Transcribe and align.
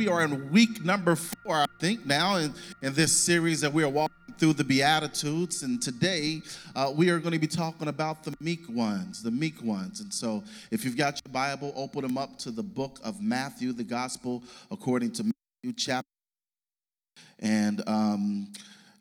We 0.00 0.08
are 0.08 0.24
in 0.24 0.50
week 0.50 0.82
number 0.82 1.14
four, 1.14 1.56
I 1.56 1.66
think, 1.78 2.06
now 2.06 2.36
in, 2.36 2.54
in 2.80 2.94
this 2.94 3.14
series 3.14 3.60
that 3.60 3.70
we 3.70 3.84
are 3.84 3.88
walking 3.90 4.34
through 4.38 4.54
the 4.54 4.64
Beatitudes. 4.64 5.62
And 5.62 5.82
today 5.82 6.40
uh, 6.74 6.90
we 6.96 7.10
are 7.10 7.18
going 7.18 7.34
to 7.34 7.38
be 7.38 7.46
talking 7.46 7.86
about 7.86 8.24
the 8.24 8.34
meek 8.40 8.66
ones, 8.70 9.22
the 9.22 9.30
meek 9.30 9.62
ones. 9.62 10.00
And 10.00 10.10
so 10.10 10.42
if 10.70 10.86
you've 10.86 10.96
got 10.96 11.20
your 11.22 11.30
Bible, 11.34 11.74
open 11.76 12.00
them 12.00 12.16
up 12.16 12.38
to 12.38 12.50
the 12.50 12.62
book 12.62 12.98
of 13.04 13.20
Matthew, 13.20 13.74
the 13.74 13.84
gospel 13.84 14.42
according 14.70 15.12
to 15.12 15.24
Matthew 15.24 15.74
chapter. 15.76 16.08
And, 17.40 17.86
um, 17.86 18.54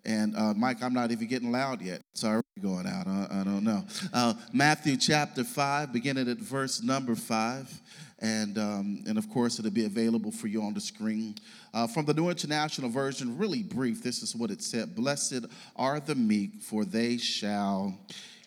and 0.04 0.36
uh, 0.36 0.54
Mike, 0.54 0.84
I'm 0.84 0.94
not 0.94 1.12
even 1.12 1.30
getting 1.30 1.50
loud 1.50 1.82
yet. 1.82 2.02
Sorry, 2.14 2.42
going 2.62 2.88
out. 2.88 3.08
I, 3.08 3.40
I 3.40 3.44
don't 3.46 3.64
know. 3.64 3.86
Uh, 4.12 4.34
Matthew 4.52 4.98
chapter 4.98 5.46
5, 5.46 5.94
beginning 5.94 6.28
at 6.28 6.40
verse 6.40 6.84
number 6.84 7.16
5 7.16 7.82
and 8.22 8.58
um, 8.58 9.04
and 9.08 9.18
of 9.18 9.30
course 9.30 9.60
it'll 9.60 9.72
be 9.72 9.86
available 9.86 10.32
for 10.32 10.48
you 10.48 10.62
on 10.62 10.74
the 10.74 10.82
screen. 10.82 11.36
Uh, 11.74 11.88
from 11.88 12.06
the 12.06 12.14
New 12.14 12.30
International 12.30 12.90
Version, 12.90 13.38
really 13.38 13.64
brief. 13.64 14.04
This 14.04 14.22
is 14.22 14.36
what 14.36 14.52
it 14.52 14.62
said: 14.62 14.96
"Blessed 14.96 15.46
are 15.76 16.00
the 16.00 16.16
meek, 16.16 16.62
for 16.62 16.86
they 16.86 17.18
shall 17.18 17.98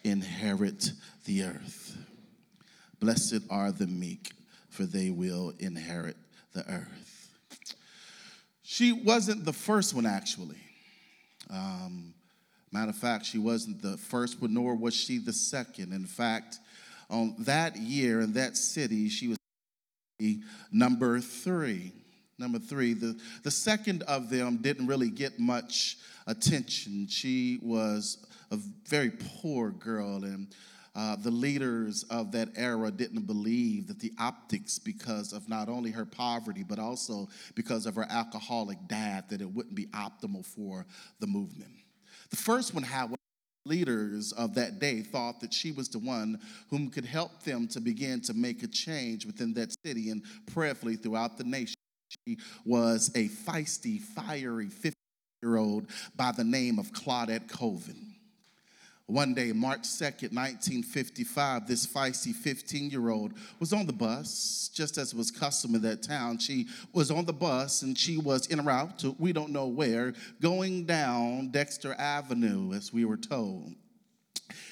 inherit 0.04 0.92
the 1.24 1.44
earth. 1.44 1.96
Blessed 3.00 3.40
are 3.50 3.72
the 3.72 3.86
meek, 3.86 4.32
for 4.68 4.84
they 4.84 5.10
will 5.10 5.54
inherit 5.58 6.16
the 6.52 6.68
earth." 6.70 7.30
She 8.62 8.92
wasn't 8.92 9.44
the 9.44 9.52
first 9.52 9.94
one, 9.94 10.06
actually. 10.06 10.56
Um, 11.50 12.14
matter 12.70 12.90
of 12.90 12.96
fact, 12.96 13.26
she 13.26 13.38
wasn't 13.38 13.82
the 13.82 13.98
first 13.98 14.40
one, 14.40 14.54
nor 14.54 14.74
was 14.74 14.94
she 14.94 15.18
the 15.18 15.32
second. 15.32 15.92
In 15.92 16.06
fact, 16.06 16.58
on 17.10 17.34
that 17.40 17.76
year 17.76 18.20
in 18.20 18.32
that 18.32 18.56
city, 18.56 19.10
she 19.10 19.28
was 19.28 19.38
number 20.70 21.20
three. 21.20 21.92
Number 22.38 22.58
three, 22.58 22.94
the, 22.94 23.18
the 23.44 23.50
second 23.50 24.02
of 24.04 24.28
them 24.28 24.56
didn't 24.56 24.86
really 24.86 25.10
get 25.10 25.38
much 25.38 25.98
attention. 26.26 27.06
She 27.08 27.58
was 27.62 28.26
a 28.50 28.58
very 28.88 29.10
poor 29.10 29.70
girl, 29.70 30.24
and 30.24 30.48
uh, 30.94 31.16
the 31.16 31.30
leaders 31.30 32.04
of 32.10 32.32
that 32.32 32.48
era 32.56 32.90
didn't 32.90 33.26
believe 33.26 33.86
that 33.86 34.00
the 34.00 34.12
optics, 34.18 34.78
because 34.78 35.32
of 35.32 35.48
not 35.48 35.68
only 35.68 35.90
her 35.90 36.04
poverty, 36.04 36.62
but 36.62 36.78
also 36.78 37.28
because 37.54 37.86
of 37.86 37.94
her 37.94 38.06
alcoholic 38.10 38.78
dad, 38.88 39.24
that 39.30 39.40
it 39.40 39.50
wouldn't 39.50 39.74
be 39.74 39.86
optimal 39.86 40.44
for 40.44 40.84
the 41.20 41.26
movement. 41.26 41.70
The 42.30 42.36
first 42.36 42.74
one, 42.74 42.82
however, 42.82 43.16
leaders 43.64 44.32
of 44.32 44.54
that 44.54 44.78
day 44.78 45.00
thought 45.00 45.40
that 45.40 45.52
she 45.52 45.72
was 45.72 45.88
the 45.88 45.98
one 45.98 46.38
whom 46.68 46.90
could 46.90 47.04
help 47.04 47.42
them 47.42 47.68
to 47.68 47.80
begin 47.80 48.20
to 48.22 48.34
make 48.34 48.62
a 48.62 48.66
change 48.66 49.24
within 49.26 49.54
that 49.54 49.74
city 49.84 50.10
and 50.10 50.22
prayerfully 50.52 50.96
throughout 50.96 51.38
the 51.38 51.44
nation. 51.44 51.76
She 52.26 52.38
was 52.64 53.10
a 53.14 53.28
feisty, 53.28 54.00
fiery 54.00 54.68
50 54.68 54.94
year 55.42 55.56
old 55.56 55.86
by 56.16 56.32
the 56.32 56.44
name 56.44 56.78
of 56.78 56.92
Claudette 56.92 57.48
Colvin. 57.48 58.11
One 59.06 59.34
day, 59.34 59.52
March 59.52 59.82
2nd, 59.82 60.32
1955, 60.32 61.66
this 61.66 61.86
feisty 61.86 62.32
15 62.34 62.90
year 62.90 63.10
old 63.10 63.32
was 63.58 63.72
on 63.72 63.86
the 63.86 63.92
bus, 63.92 64.70
just 64.72 64.96
as 64.96 65.14
was 65.14 65.30
custom 65.30 65.74
in 65.74 65.82
that 65.82 66.02
town. 66.02 66.38
She 66.38 66.68
was 66.92 67.10
on 67.10 67.24
the 67.24 67.32
bus 67.32 67.82
and 67.82 67.98
she 67.98 68.16
was 68.16 68.50
en 68.50 68.64
route 68.64 68.98
to 69.00 69.16
we 69.18 69.32
don't 69.32 69.50
know 69.50 69.66
where, 69.66 70.14
going 70.40 70.84
down 70.84 71.48
Dexter 71.48 71.94
Avenue, 71.94 72.72
as 72.72 72.92
we 72.92 73.04
were 73.04 73.16
told. 73.16 73.74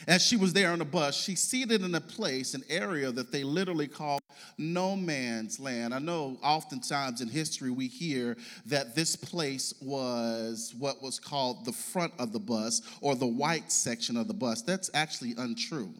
As 0.06 0.24
she 0.24 0.36
was 0.36 0.52
there 0.52 0.70
on 0.70 0.78
the 0.78 0.84
bus, 0.84 1.14
she 1.14 1.34
seated 1.34 1.82
in 1.82 1.94
a 1.94 2.00
place, 2.00 2.54
an 2.54 2.62
area 2.68 3.10
that 3.12 3.32
they 3.32 3.44
literally 3.44 3.88
call 3.88 4.20
no 4.58 4.96
man's 4.96 5.60
land. 5.60 5.94
I 5.94 5.98
know 5.98 6.38
oftentimes 6.42 7.20
in 7.20 7.28
history 7.28 7.70
we 7.70 7.86
hear 7.86 8.36
that 8.66 8.94
this 8.94 9.16
place 9.16 9.74
was 9.80 10.74
what 10.78 11.02
was 11.02 11.18
called 11.18 11.64
the 11.64 11.72
front 11.72 12.12
of 12.18 12.32
the 12.32 12.40
bus 12.40 12.82
or 13.00 13.14
the 13.14 13.26
white 13.26 13.70
section 13.70 14.16
of 14.16 14.28
the 14.28 14.34
bus. 14.34 14.62
That's 14.62 14.90
actually 14.94 15.34
untrue. 15.36 15.94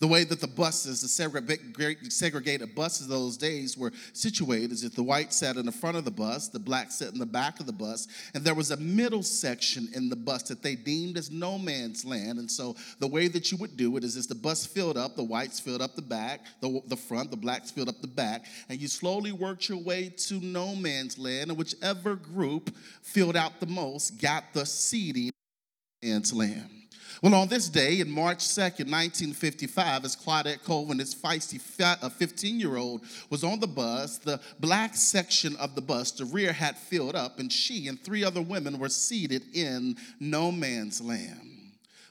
The 0.00 0.06
way 0.06 0.24
that 0.24 0.40
the 0.40 0.48
buses, 0.48 1.00
the 1.00 1.08
segregated 2.10 2.74
buses 2.74 3.08
those 3.08 3.36
days 3.36 3.76
were 3.76 3.92
situated 4.12 4.72
is 4.72 4.82
that 4.82 4.94
the 4.94 5.02
white 5.02 5.32
sat 5.32 5.56
in 5.56 5.66
the 5.66 5.72
front 5.72 5.96
of 5.96 6.04
the 6.04 6.10
bus, 6.10 6.48
the 6.48 6.58
black 6.58 6.90
sat 6.90 7.12
in 7.12 7.18
the 7.18 7.26
back 7.26 7.60
of 7.60 7.66
the 7.66 7.72
bus, 7.72 8.08
and 8.34 8.44
there 8.44 8.54
was 8.54 8.70
a 8.70 8.76
middle 8.76 9.22
section 9.22 9.88
in 9.94 10.08
the 10.08 10.16
bus 10.16 10.44
that 10.44 10.62
they 10.62 10.74
deemed 10.74 11.16
as 11.16 11.30
no 11.30 11.58
man's 11.58 12.04
land. 12.04 12.38
And 12.38 12.50
so 12.50 12.76
the 12.98 13.08
way 13.08 13.28
that 13.28 13.52
you 13.52 13.58
would 13.58 13.76
do 13.76 13.96
it 13.96 14.04
is 14.04 14.16
as 14.16 14.26
the 14.26 14.34
bus 14.34 14.66
filled 14.66 14.96
up, 14.96 15.16
the 15.16 15.24
whites 15.24 15.60
filled 15.60 15.82
up 15.82 15.94
the 15.94 16.02
back, 16.02 16.40
the, 16.60 16.82
the 16.88 16.96
front, 16.96 17.30
the 17.30 17.36
blacks 17.36 17.70
filled 17.70 17.88
up 17.88 18.00
the 18.00 18.06
back, 18.06 18.44
and 18.68 18.80
you 18.80 18.88
slowly 18.88 19.32
worked 19.32 19.68
your 19.68 19.78
way 19.78 20.08
to 20.08 20.40
no 20.40 20.74
man's 20.74 21.18
land, 21.18 21.50
and 21.50 21.58
whichever 21.58 22.16
group 22.16 22.74
filled 23.02 23.36
out 23.36 23.60
the 23.60 23.66
most 23.66 24.20
got 24.20 24.44
the 24.52 24.66
seating 24.66 25.30
in 26.02 26.10
man's 26.10 26.32
land. 26.32 26.83
Well, 27.24 27.36
on 27.36 27.48
this 27.48 27.70
day, 27.70 28.00
in 28.00 28.10
March 28.10 28.40
2nd, 28.40 28.90
1955, 28.90 30.04
as 30.04 30.14
Claudette 30.14 30.62
Colvin, 30.62 30.98
this 30.98 31.14
feisty 31.14 31.58
15 31.58 32.60
year 32.60 32.76
old, 32.76 33.00
was 33.30 33.42
on 33.42 33.60
the 33.60 33.66
bus, 33.66 34.18
the 34.18 34.38
black 34.60 34.94
section 34.94 35.56
of 35.56 35.74
the 35.74 35.80
bus, 35.80 36.10
the 36.10 36.26
rear 36.26 36.52
had 36.52 36.76
filled 36.76 37.14
up, 37.14 37.38
and 37.38 37.50
she 37.50 37.88
and 37.88 37.98
three 37.98 38.24
other 38.24 38.42
women 38.42 38.78
were 38.78 38.90
seated 38.90 39.42
in 39.54 39.96
no 40.20 40.52
man's 40.52 41.00
land. 41.00 41.53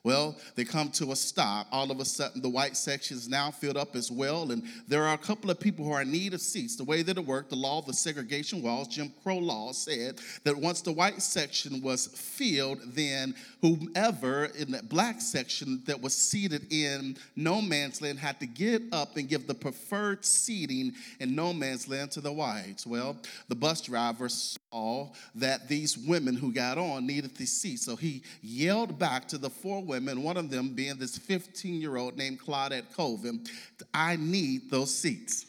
Well, 0.03 0.35
they 0.55 0.65
come 0.65 0.89
to 0.91 1.13
a 1.13 1.15
stop. 1.15 1.67
All 1.71 1.89
of 1.89 2.01
a 2.01 2.05
sudden, 2.05 2.41
the 2.41 2.49
white 2.49 2.75
section 2.75 3.15
is 3.15 3.29
now 3.29 3.51
filled 3.51 3.77
up 3.77 3.95
as 3.95 4.11
well, 4.11 4.51
and 4.51 4.63
there 4.85 5.05
are 5.05 5.13
a 5.13 5.17
couple 5.17 5.49
of 5.49 5.61
people 5.61 5.85
who 5.85 5.93
are 5.93 6.01
in 6.01 6.11
need 6.11 6.33
of 6.33 6.41
seats. 6.41 6.75
The 6.75 6.83
way 6.83 7.03
that 7.03 7.17
it 7.17 7.25
worked, 7.25 7.51
the 7.51 7.55
law 7.55 7.79
of 7.79 7.85
the 7.85 7.93
segregation 7.93 8.61
laws, 8.61 8.89
Jim 8.89 9.13
Crow 9.23 9.37
law, 9.37 9.71
said 9.71 10.19
that 10.43 10.57
once 10.57 10.81
the 10.81 10.91
white 10.91 11.21
section 11.21 11.81
was 11.81 12.07
filled, 12.07 12.79
then 12.87 13.33
whomever 13.61 14.45
in 14.45 14.71
that 14.73 14.89
black 14.89 15.21
section 15.21 15.81
that 15.85 16.01
was 16.01 16.13
seated 16.13 16.67
in 16.73 17.15
no 17.37 17.61
man's 17.61 18.01
land 18.01 18.19
had 18.19 18.41
to 18.41 18.45
get 18.45 18.81
up 18.91 19.15
and 19.15 19.29
give 19.29 19.47
the 19.47 19.55
preferred 19.55 20.25
seating 20.25 20.91
in 21.21 21.33
no 21.33 21.53
man's 21.53 21.87
land 21.87 22.11
to 22.11 22.19
the 22.19 22.33
whites. 22.33 22.85
Well, 22.85 23.15
the 23.47 23.55
bus 23.55 23.79
driver 23.79 24.27
saw 24.73 25.07
that 25.35 25.67
these 25.67 25.97
women 25.97 26.35
who 26.35 26.51
got 26.51 26.77
on 26.77 27.05
needed 27.05 27.35
the 27.35 27.45
seat, 27.45 27.79
so 27.79 27.95
he 27.95 28.23
yelled 28.41 28.97
back 28.97 29.27
to 29.27 29.37
the 29.37 29.49
four 29.49 29.83
women, 29.83 30.23
one 30.23 30.35
of 30.35 30.49
them 30.49 30.69
being 30.69 30.97
this 30.97 31.17
15 31.17 31.79
year 31.79 31.97
old 31.97 32.17
named 32.17 32.39
Claudette 32.39 32.91
Colvin, 32.95 33.45
I 33.93 34.15
need 34.15 34.71
those 34.71 34.93
seats. 34.93 35.45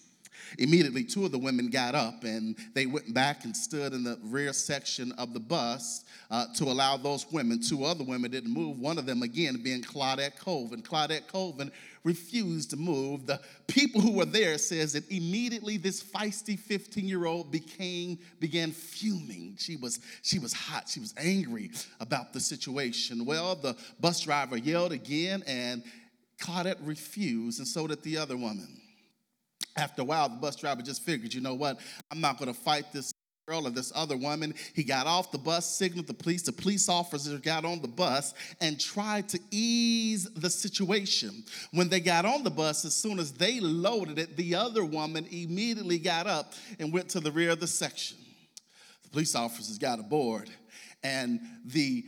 Immediately, 0.59 1.05
two 1.05 1.25
of 1.25 1.33
the 1.33 1.39
women 1.39 1.69
got 1.69 1.95
up 1.95 2.25
and 2.25 2.57
they 2.75 2.87
went 2.87 3.13
back 3.13 3.45
and 3.45 3.57
stood 3.57 3.93
in 3.93 4.05
the 4.05 4.19
rear 4.25 4.53
section 4.53 5.13
of 5.13 5.35
the 5.35 5.41
bus 5.41 6.05
uh, 6.31 6.47
to 6.57 6.65
allow 6.65 6.97
those 6.97 7.31
women. 7.33 7.61
Two 7.61 7.85
other 7.85 8.05
women 8.05 8.31
didn't 8.31 8.53
move. 8.53 8.79
One 8.79 8.99
of 8.99 9.07
them, 9.07 9.23
again, 9.23 9.63
being 9.63 9.83
Claudette 9.83 10.39
Colvin. 10.39 10.83
Claudette 10.83 11.27
Colvin 11.27 11.71
refused 12.05 12.71
to 12.71 12.77
move. 12.77 13.27
The 13.27 13.41
people 13.67 14.01
who 14.01 14.13
were 14.13 14.27
there 14.27 14.59
says 14.59 14.93
that 14.93 15.11
immediately 15.11 15.79
this 15.79 16.03
feisty 16.03 16.59
15-year-old 16.59 17.51
became 17.51 18.19
began 18.39 18.73
fuming. 18.73 19.57
She 19.59 19.77
was 19.77 20.01
she 20.23 20.39
was 20.39 20.53
hot. 20.53 20.89
She 20.89 21.01
was 21.01 21.15
angry 21.17 21.71
about 22.01 22.33
the 22.33 22.41
situation. 22.41 23.25
Well, 23.25 23.57
the 23.57 23.77
bus 24.01 24.21
driver 24.21 24.57
yelled 24.57 24.93
again 24.93 25.43
and 25.47 25.83
Claudette 26.39 26.79
refused, 26.83 27.59
and 27.59 27.67
so 27.69 27.87
did 27.87 28.03
the 28.03 28.19
other 28.19 28.37
woman. 28.37 28.81
After 29.77 30.03
a 30.03 30.05
while, 30.05 30.29
the 30.29 30.37
bus 30.37 30.57
driver 30.57 30.83
just 30.83 31.03
figured, 31.03 31.35
you 31.35 31.41
know 31.41 31.55
what? 31.55 31.81
I'm 32.11 32.21
not 32.21 32.39
going 32.39 32.53
to 32.53 32.59
fight 32.59 32.93
this 32.93 33.13
girl 33.47 33.67
or 33.67 33.71
this 33.71 33.93
other 33.95 34.17
woman. 34.17 34.55
He 34.73 34.85
got 34.85 35.07
off 35.07 35.31
the 35.31 35.39
bus, 35.39 35.67
signaled 35.77 36.07
the 36.07 36.15
police. 36.15 36.43
The 36.43 36.53
police 36.53 36.89
officer 36.89 37.37
got 37.39 37.65
on 37.65 37.83
the 37.83 37.89
bus 37.89 38.33
and 38.61 38.81
tried 38.81 39.29
to 39.31 39.41
ease 39.51 40.25
the 40.35 40.49
situation. 40.49 41.45
When 41.73 41.89
they 41.89 42.01
got 42.01 42.25
on 42.25 42.45
the 42.45 42.51
bus, 42.51 42.85
as 42.85 42.95
soon 42.95 43.19
as 43.19 43.33
they 43.33 43.61
loaded 43.61 44.19
it, 44.19 44.37
the 44.37 44.55
other 44.55 44.85
woman 44.85 45.27
immediately 45.31 45.99
got 45.99 46.27
up 46.27 46.55
and 46.79 46.93
went 46.93 47.11
to 47.11 47.21
the 47.21 47.33
rear 47.33 47.51
of 47.51 47.61
the 47.61 47.67
section. 47.67 48.17
The 49.03 49.09
police 49.11 49.35
officers 49.35 49.77
got 49.77 49.99
aboard, 49.99 50.49
and 51.03 51.41
the 51.67 52.05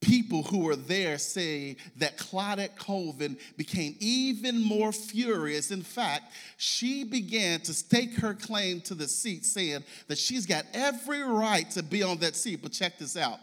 people 0.00 0.42
who 0.42 0.60
were 0.60 0.76
there 0.76 1.18
say 1.18 1.76
that 1.98 2.16
Claudette 2.16 2.76
Colvin 2.76 3.36
became 3.56 3.96
even 4.00 4.62
more 4.62 4.92
furious. 4.92 5.70
In 5.70 5.82
fact, 5.82 6.32
she 6.56 7.04
began 7.04 7.60
to 7.60 7.74
stake 7.74 8.14
her 8.14 8.34
claim 8.34 8.80
to 8.82 8.94
the 8.94 9.06
seat, 9.06 9.44
saying 9.44 9.84
that 10.08 10.16
she's 10.16 10.46
got 10.46 10.64
every 10.72 11.22
right 11.22 11.70
to 11.72 11.82
be 11.82 12.02
on 12.02 12.18
that 12.18 12.34
seat. 12.34 12.60
But 12.62 12.72
check 12.72 12.98
this 12.98 13.16
out 13.16 13.40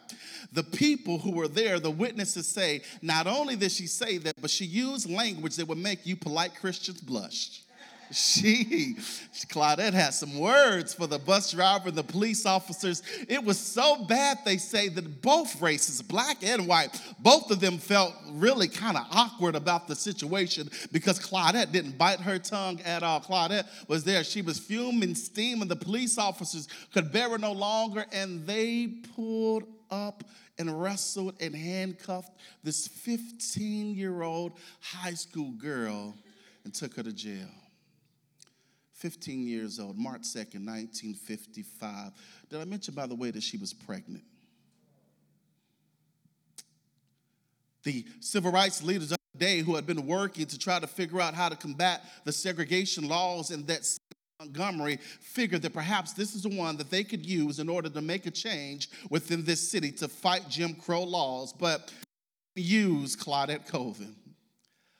the 0.54 0.64
people 0.64 1.20
who 1.20 1.32
were 1.32 1.48
there, 1.48 1.80
the 1.80 1.92
witnesses 1.92 2.48
say, 2.48 2.82
not 3.02 3.28
only 3.28 3.56
did 3.56 3.72
she 3.72 3.88
say 3.88 4.18
that, 4.18 4.40
but 4.42 4.50
she 4.50 4.66
used 4.66 5.10
language 5.10 5.56
that 5.58 5.68
would 5.68 5.78
make 5.78 6.06
you 6.06 6.16
polite 6.16 6.56
Christians 6.56 7.02
blush. 7.02 7.62
She, 8.12 8.96
Claudette 9.50 9.94
had 9.94 10.14
some 10.14 10.38
words 10.38 10.94
for 10.94 11.08
the 11.08 11.20
bus 11.20 11.52
driver 11.52 11.90
and 11.90 11.98
the 11.98 12.04
police 12.04 12.46
officers. 12.46 13.04
It 13.28 13.44
was 13.44 13.58
so 13.60 14.06
bad, 14.06 14.40
they 14.46 14.58
say, 14.58 14.90
that 14.90 15.22
both 15.22 15.62
races, 15.62 16.02
black 16.02 16.44
and 16.44 16.68
white, 16.68 17.02
both 17.20 17.52
of 17.52 17.60
them 17.60 17.78
felt 17.78 18.14
really 18.32 18.68
kind 18.68 18.98
of 18.98 19.06
awkward 19.12 19.56
about 19.56 19.88
the 19.88 19.96
situation 19.96 20.70
because 20.92 21.20
Claudette 21.20 21.72
didn't 21.72 21.98
bite 21.98 22.20
her 22.20 22.40
tongue 22.40 22.82
at 22.82 23.04
all. 23.04 23.20
Claudette 23.20 23.68
was 23.88 24.04
there. 24.04 24.24
She 24.24 24.42
was 24.42 24.60
fuming, 24.60 25.16
steam, 25.16 25.62
and 25.62 25.70
The 25.70 25.76
police 25.76 26.18
officers 26.18 26.68
could 26.94 27.12
bear 27.12 27.36
it 27.36 27.42
no 27.42 27.52
longer, 27.52 28.06
and 28.12 28.46
they 28.46 28.88
pulled 29.16 29.64
up 29.92 30.24
and 30.60 30.82
wrestled 30.82 31.36
and 31.40 31.56
handcuffed 31.56 32.32
this 32.64 32.88
15 32.88 33.96
year 33.96 34.22
old 34.22 34.54
high 34.82 35.14
school 35.14 35.52
girl 35.52 36.16
and 36.64 36.74
took 36.74 36.96
her 36.96 37.04
to 37.04 37.14
jail. 37.14 37.48
15 38.98 39.48
years 39.48 39.80
old, 39.80 39.98
March 39.98 40.24
2nd, 40.24 40.66
1955. 40.66 42.12
Did 42.50 42.60
I 42.60 42.66
mention, 42.66 42.96
by 42.96 43.06
the 43.06 43.16
way, 43.16 43.30
that 43.32 43.44
she 43.44 43.58
was 43.58 43.74
pregnant? 43.74 44.24
The 47.84 48.06
civil 48.20 48.52
rights 48.52 48.84
leaders 48.84 49.12
of 49.12 49.18
the 49.34 49.40
day 49.40 49.60
who 49.60 49.76
had 49.76 49.86
been 49.86 50.08
working 50.08 50.48
to 50.48 50.58
try 50.58 50.80
to 50.80 50.88
figure 50.88 51.22
out 51.22 51.36
how 51.36 51.48
to 51.48 51.56
combat 51.56 52.04
the 52.26 52.32
segregation 52.32 53.08
laws 53.08 53.52
in 53.52 53.66
that 53.68 53.86
city, 53.86 54.02
Montgomery 54.40 54.98
figured 55.20 55.62
that 55.62 55.74
perhaps 55.74 56.14
this 56.14 56.36
is 56.36 56.44
the 56.44 56.50
one 56.50 56.76
that 56.78 56.90
they 56.90 57.04
could 57.04 57.26
use 57.26 57.60
in 57.60 57.70
order 57.70 57.90
to 57.90 58.02
make 58.02 58.26
a 58.26 58.32
change 58.32 58.90
within 59.10 59.44
this 59.44 59.72
city 59.72 59.92
to 59.92 60.08
fight 60.08 60.50
Jim 60.50 60.74
Crow 60.74 61.04
laws, 61.04 61.54
but 61.54 61.94
use 62.56 63.16
Claudette 63.16 63.68
Colvin. 63.68 64.16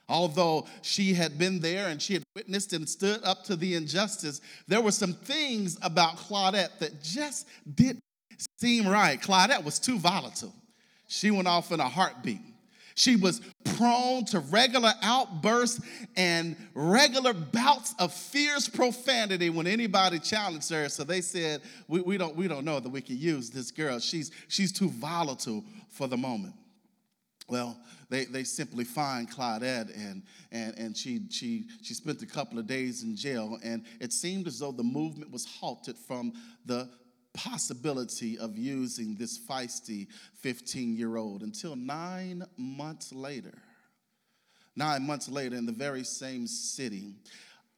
Although 0.10 0.68
she 0.82 1.14
had 1.14 1.38
been 1.38 1.60
there 1.60 1.88
and 1.88 2.02
she 2.02 2.14
had 2.14 2.24
witnessed 2.36 2.72
and 2.74 2.88
stood 2.88 3.22
up 3.24 3.44
to 3.46 3.56
the 3.56 3.76
injustice, 3.76 4.40
there 4.68 4.82
were 4.82 4.92
some 4.92 5.14
things 5.14 5.78
about 5.82 6.16
Claudette 6.18 6.80
that 6.80 7.04
just 7.04 7.48
didn't 7.76 8.04
seem 8.58 8.88
right. 8.88 9.22
Claudette 9.22 9.64
was 9.64 9.80
too 9.80 10.00
volatile. 10.00 10.54
She 11.08 11.32
went 11.32 11.48
off 11.48 11.72
in 11.72 11.80
a 11.80 11.90
heartbeat. 11.90 12.42
She 12.96 13.16
was 13.16 13.42
prone 13.76 14.26
to 14.26 14.40
regular 14.40 14.92
outbursts 15.04 15.86
and 16.16 16.56
regular 16.74 17.32
bouts 17.32 17.94
of 18.00 18.12
fierce 18.12 18.68
profanity 18.68 19.52
when 19.52 19.68
anybody 19.68 20.18
challenged 20.18 20.72
her. 20.72 20.90
So 20.90 21.04
they 21.04 21.22
said, 21.22 21.62
we, 21.88 22.02
we, 22.02 22.18
don't, 22.18 22.36
we 22.36 22.48
don't 22.48 22.66
know 22.66 22.80
that 22.80 22.90
we 22.90 23.02
can 23.02 23.20
use 23.20 23.52
this 23.52 23.70
girl. 23.70 24.00
She's, 24.00 24.32
she's 24.48 24.72
too 24.72 24.90
volatile 24.90 25.64
for 25.90 26.08
the 26.08 26.18
moment. 26.18 26.56
Well, 27.50 27.80
they, 28.10 28.26
they 28.26 28.44
simply 28.44 28.84
find 28.84 29.30
Claudette 29.30 29.96
and, 29.96 30.24
and, 30.52 30.78
and 30.78 30.98
she, 30.98 31.22
she, 31.30 31.68
she 31.82 31.94
spent 31.94 32.22
a 32.22 32.26
couple 32.26 32.60
of 32.60 32.68
days 32.68 33.04
in 33.04 33.16
jail. 33.16 33.58
And 33.64 33.86
it 34.02 34.12
seemed 34.12 34.48
as 34.48 34.60
though 34.60 34.74
the 34.74 34.84
movement 34.84 35.32
was 35.32 35.46
halted 35.46 35.98
from 35.98 36.34
the 36.66 36.90
possibility 37.34 38.38
of 38.38 38.58
using 38.58 39.16
this 39.16 39.40
feisty 39.40 40.08
15 40.42 40.98
year 40.98 41.18
old 41.18 41.44
until 41.44 41.76
nine 41.76 42.44
months 42.58 43.14
later. 43.14 43.58
Nine 44.76 45.08
months 45.08 45.28
later, 45.28 45.56
in 45.56 45.66
the 45.66 45.72
very 45.72 46.04
same 46.04 46.46
city, 46.46 47.16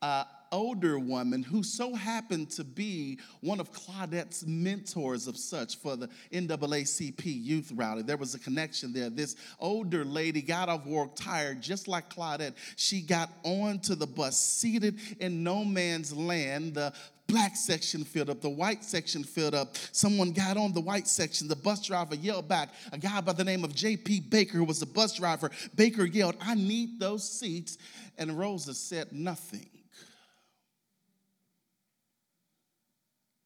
uh, 0.01 0.23
older 0.51 0.97
woman 0.97 1.43
who 1.43 1.63
so 1.63 1.93
happened 1.93 2.49
to 2.51 2.63
be 2.63 3.19
one 3.41 3.59
of 3.59 3.71
Claudette's 3.71 4.45
mentors 4.45 5.27
of 5.27 5.37
such 5.37 5.77
for 5.77 5.95
the 5.95 6.09
NAACP 6.31 7.23
youth 7.25 7.71
rally. 7.75 8.01
There 8.01 8.17
was 8.17 8.35
a 8.35 8.39
connection 8.39 8.93
there. 8.93 9.09
This 9.09 9.35
older 9.59 10.03
lady 10.03 10.41
got 10.41 10.69
off 10.69 10.85
work 10.85 11.15
tired, 11.15 11.61
just 11.61 11.87
like 11.87 12.13
Claudette. 12.13 12.55
She 12.75 13.01
got 13.01 13.29
onto 13.43 13.95
the 13.95 14.07
bus, 14.07 14.39
seated 14.39 14.99
in 15.19 15.43
no 15.43 15.63
man's 15.63 16.13
land. 16.15 16.75
The 16.75 16.93
black 17.27 17.55
section 17.55 18.03
filled 18.03 18.31
up, 18.31 18.41
the 18.41 18.49
white 18.49 18.83
section 18.83 19.23
filled 19.23 19.53
up. 19.53 19.77
Someone 19.91 20.31
got 20.31 20.57
on 20.57 20.73
the 20.73 20.81
white 20.81 21.07
section. 21.07 21.47
The 21.47 21.55
bus 21.55 21.85
driver 21.85 22.15
yelled 22.15 22.47
back. 22.47 22.69
A 22.91 22.97
guy 22.97 23.21
by 23.21 23.33
the 23.33 23.43
name 23.43 23.63
of 23.63 23.75
J.P. 23.75 24.21
Baker, 24.21 24.57
who 24.57 24.63
was 24.63 24.79
the 24.79 24.87
bus 24.87 25.15
driver, 25.15 25.51
Baker 25.75 26.05
yelled, 26.05 26.35
I 26.41 26.55
need 26.55 26.99
those 26.99 27.29
seats. 27.29 27.77
And 28.17 28.37
Rosa 28.37 28.73
said 28.73 29.13
nothing. 29.13 29.69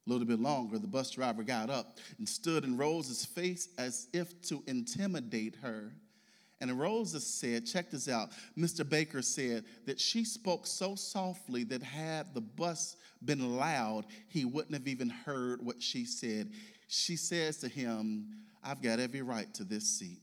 A 0.05 0.09
little 0.09 0.27
bit 0.27 0.39
longer, 0.39 0.77
the 0.77 0.87
bus 0.87 1.11
driver 1.11 1.43
got 1.43 1.69
up 1.69 1.97
and 2.17 2.27
stood 2.27 2.65
in 2.65 2.77
Rosa's 2.77 3.25
face 3.25 3.69
as 3.77 4.07
if 4.11 4.41
to 4.43 4.61
intimidate 4.67 5.55
her. 5.61 5.93
And 6.59 6.79
Rosa 6.79 7.19
said, 7.19 7.65
check 7.65 7.91
this 7.91 8.07
out. 8.07 8.29
Mr. 8.57 8.87
Baker 8.87 9.21
said 9.21 9.65
that 9.85 9.99
she 9.99 10.23
spoke 10.23 10.65
so 10.65 10.95
softly 10.95 11.63
that 11.65 11.83
had 11.83 12.33
the 12.33 12.41
bus 12.41 12.95
been 13.23 13.57
loud, 13.57 14.05
he 14.27 14.45
wouldn't 14.45 14.73
have 14.73 14.87
even 14.87 15.09
heard 15.09 15.65
what 15.65 15.81
she 15.81 16.05
said. 16.05 16.51
She 16.87 17.15
says 17.15 17.57
to 17.57 17.67
him, 17.67 18.27
I've 18.63 18.81
got 18.81 18.99
every 18.99 19.21
right 19.21 19.53
to 19.55 19.63
this 19.63 19.89
seat. 19.89 20.21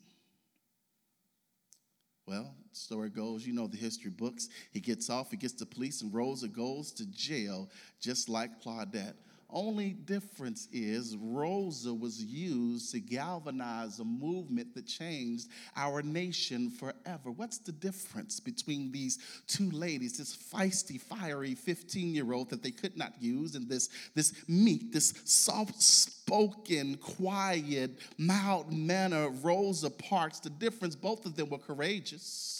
Well, 2.27 2.55
story 2.73 3.11
goes, 3.11 3.47
you 3.47 3.53
know 3.53 3.67
the 3.67 3.77
history 3.77 4.11
books. 4.11 4.49
He 4.73 4.81
gets 4.81 5.11
off, 5.11 5.31
he 5.31 5.37
gets 5.37 5.55
the 5.55 5.67
police, 5.67 6.01
and 6.01 6.15
Rosa 6.15 6.49
goes 6.49 6.93
to 6.93 7.07
jail, 7.07 7.69
just 8.01 8.29
like 8.29 8.63
Claudette. 8.63 9.15
Only 9.53 9.91
difference 9.91 10.69
is 10.73 11.17
Rosa 11.17 11.93
was 11.93 12.23
used 12.23 12.93
to 12.93 13.01
galvanize 13.01 13.99
a 13.99 14.05
movement 14.05 14.75
that 14.75 14.87
changed 14.87 15.49
our 15.77 16.03
nation 16.03 16.71
forever. 16.71 17.31
What's 17.31 17.59
the 17.59 17.73
difference 17.73 18.41
between 18.41 18.93
these 18.93 19.19
two 19.47 19.71
ladies, 19.71 20.19
this 20.19 20.37
feisty, 20.37 21.01
fiery 21.01 21.55
15 21.55 22.15
year 22.15 22.33
old 22.33 22.51
that 22.51 22.63
they 22.63 22.71
could 22.71 22.97
not 22.97 23.15
use, 23.21 23.55
and 23.55 23.69
this, 23.69 23.89
this 24.15 24.33
meek, 24.49 24.93
this 24.93 25.15
soft 25.25 25.81
spoken, 25.83 26.97
quiet, 26.97 27.99
mild 28.19 28.73
manner 28.73 29.31
Rosa 29.31 29.91
Parks? 29.91 30.41
The 30.41 30.51
difference, 30.51 30.95
both 30.95 31.27
of 31.27 31.37
them 31.37 31.51
were 31.51 31.59
courageous. 31.59 32.60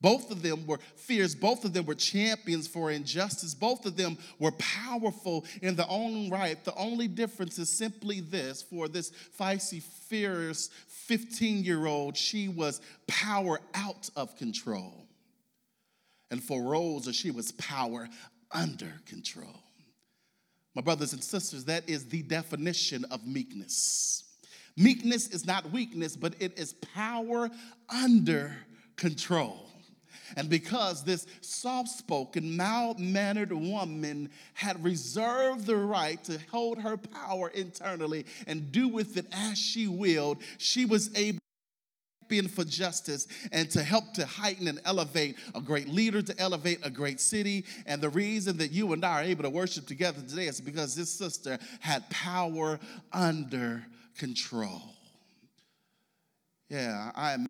Both 0.00 0.30
of 0.30 0.42
them 0.42 0.66
were 0.66 0.78
fierce. 0.96 1.34
Both 1.34 1.64
of 1.64 1.72
them 1.72 1.86
were 1.86 1.94
champions 1.94 2.68
for 2.68 2.90
injustice. 2.90 3.54
Both 3.54 3.84
of 3.84 3.96
them 3.96 4.16
were 4.38 4.52
powerful 4.52 5.44
in 5.60 5.74
their 5.74 5.86
own 5.88 6.30
right. 6.30 6.62
The 6.64 6.74
only 6.76 7.08
difference 7.08 7.58
is 7.58 7.68
simply 7.68 8.20
this 8.20 8.62
for 8.62 8.86
this 8.86 9.12
feisty, 9.38 9.82
fierce 9.82 10.70
15 11.08 11.64
year 11.64 11.86
old, 11.86 12.16
she 12.16 12.48
was 12.48 12.80
power 13.06 13.58
out 13.74 14.10
of 14.14 14.36
control. 14.36 15.06
And 16.30 16.42
for 16.42 16.62
Rosa, 16.62 17.12
she 17.12 17.30
was 17.30 17.52
power 17.52 18.08
under 18.52 18.92
control. 19.06 19.62
My 20.74 20.82
brothers 20.82 21.14
and 21.14 21.24
sisters, 21.24 21.64
that 21.64 21.88
is 21.88 22.06
the 22.06 22.22
definition 22.22 23.04
of 23.10 23.26
meekness. 23.26 24.24
Meekness 24.76 25.28
is 25.28 25.46
not 25.46 25.72
weakness, 25.72 26.14
but 26.14 26.34
it 26.38 26.58
is 26.58 26.74
power 26.94 27.50
under 27.88 28.54
control. 28.96 29.67
And 30.36 30.48
because 30.48 31.04
this 31.04 31.26
soft 31.40 31.88
spoken, 31.88 32.56
mild 32.56 32.98
mannered 32.98 33.52
woman 33.52 34.30
had 34.54 34.82
reserved 34.84 35.66
the 35.66 35.76
right 35.76 36.22
to 36.24 36.38
hold 36.50 36.78
her 36.78 36.96
power 36.96 37.48
internally 37.48 38.26
and 38.46 38.70
do 38.72 38.88
with 38.88 39.16
it 39.16 39.26
as 39.32 39.58
she 39.58 39.86
willed, 39.86 40.38
she 40.58 40.84
was 40.84 41.16
able 41.16 41.38
for 42.50 42.64
justice 42.64 43.26
and 43.52 43.70
to 43.70 43.82
help 43.82 44.12
to 44.12 44.26
heighten 44.26 44.68
and 44.68 44.78
elevate 44.84 45.36
a 45.54 45.60
great 45.62 45.88
leader, 45.88 46.20
to 46.20 46.38
elevate 46.38 46.78
a 46.82 46.90
great 46.90 47.20
city. 47.20 47.64
And 47.86 48.02
the 48.02 48.10
reason 48.10 48.58
that 48.58 48.70
you 48.70 48.92
and 48.92 49.02
I 49.02 49.22
are 49.22 49.24
able 49.24 49.44
to 49.44 49.50
worship 49.50 49.86
together 49.86 50.20
today 50.20 50.46
is 50.46 50.60
because 50.60 50.94
this 50.94 51.10
sister 51.10 51.58
had 51.80 52.08
power 52.10 52.78
under 53.14 53.82
control. 54.18 54.82
Yeah, 56.68 57.12
I 57.14 57.32
am 57.32 57.46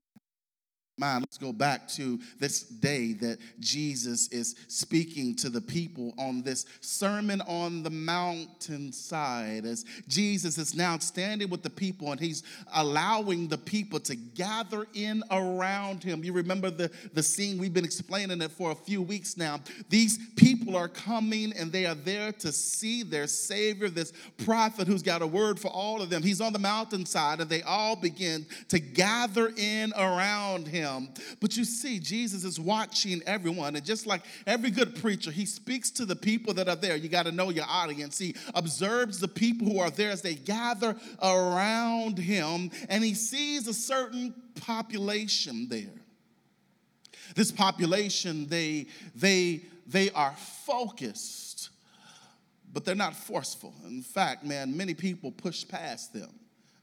mind, 0.98 1.22
let's 1.22 1.38
go 1.38 1.52
back 1.52 1.86
to 1.88 2.18
this 2.38 2.62
day 2.62 3.12
that 3.14 3.38
Jesus 3.60 4.28
is 4.28 4.56
speaking 4.68 5.34
to 5.36 5.48
the 5.48 5.60
people 5.60 6.12
on 6.18 6.42
this 6.42 6.66
Sermon 6.80 7.40
on 7.42 7.82
the 7.82 7.90
Mountainside. 7.90 9.64
As 9.64 9.84
Jesus 10.08 10.58
is 10.58 10.74
now 10.74 10.98
standing 10.98 11.48
with 11.48 11.62
the 11.62 11.70
people 11.70 12.10
and 12.10 12.20
he's 12.20 12.42
allowing 12.74 13.48
the 13.48 13.58
people 13.58 14.00
to 14.00 14.16
gather 14.16 14.86
in 14.94 15.22
around 15.30 16.02
him. 16.02 16.24
You 16.24 16.32
remember 16.32 16.70
the, 16.70 16.90
the 17.14 17.22
scene, 17.22 17.58
we've 17.58 17.74
been 17.74 17.84
explaining 17.84 18.42
it 18.42 18.50
for 18.50 18.72
a 18.72 18.74
few 18.74 19.02
weeks 19.02 19.36
now. 19.36 19.60
These 19.88 20.18
people 20.36 20.76
are 20.76 20.88
coming 20.88 21.52
and 21.52 21.70
they 21.70 21.86
are 21.86 21.94
there 21.94 22.32
to 22.32 22.52
see 22.52 23.02
their 23.02 23.26
Savior, 23.26 23.88
this 23.88 24.12
prophet 24.38 24.86
who's 24.88 25.02
got 25.02 25.22
a 25.22 25.26
word 25.26 25.60
for 25.60 25.68
all 25.68 26.02
of 26.02 26.10
them. 26.10 26.22
He's 26.22 26.40
on 26.40 26.52
the 26.52 26.58
mountainside 26.58 27.40
and 27.40 27.48
they 27.48 27.62
all 27.62 27.96
begin 27.96 28.46
to 28.68 28.78
gather 28.78 29.52
in 29.56 29.92
around 29.96 30.66
him 30.66 30.87
him. 30.96 31.08
But 31.40 31.56
you 31.56 31.64
see, 31.64 31.98
Jesus 31.98 32.44
is 32.44 32.58
watching 32.58 33.22
everyone. 33.26 33.76
And 33.76 33.84
just 33.84 34.06
like 34.06 34.22
every 34.46 34.70
good 34.70 34.96
preacher, 35.00 35.30
he 35.30 35.46
speaks 35.46 35.90
to 35.92 36.04
the 36.04 36.16
people 36.16 36.54
that 36.54 36.68
are 36.68 36.76
there. 36.76 36.96
You 36.96 37.08
got 37.08 37.26
to 37.26 37.32
know 37.32 37.50
your 37.50 37.66
audience. 37.68 38.18
He 38.18 38.34
observes 38.54 39.18
the 39.18 39.28
people 39.28 39.68
who 39.68 39.80
are 39.80 39.90
there 39.90 40.10
as 40.10 40.22
they 40.22 40.34
gather 40.34 40.96
around 41.22 42.18
him, 42.18 42.70
and 42.88 43.04
he 43.04 43.14
sees 43.14 43.68
a 43.68 43.74
certain 43.74 44.34
population 44.60 45.68
there. 45.68 45.94
This 47.34 47.52
population, 47.52 48.46
they, 48.48 48.86
they, 49.14 49.62
they 49.86 50.10
are 50.10 50.34
focused, 50.66 51.70
but 52.72 52.84
they're 52.84 52.94
not 52.94 53.14
forceful. 53.14 53.74
In 53.86 54.02
fact, 54.02 54.44
man, 54.44 54.76
many 54.76 54.94
people 54.94 55.30
push 55.30 55.66
past 55.66 56.12
them. 56.12 56.30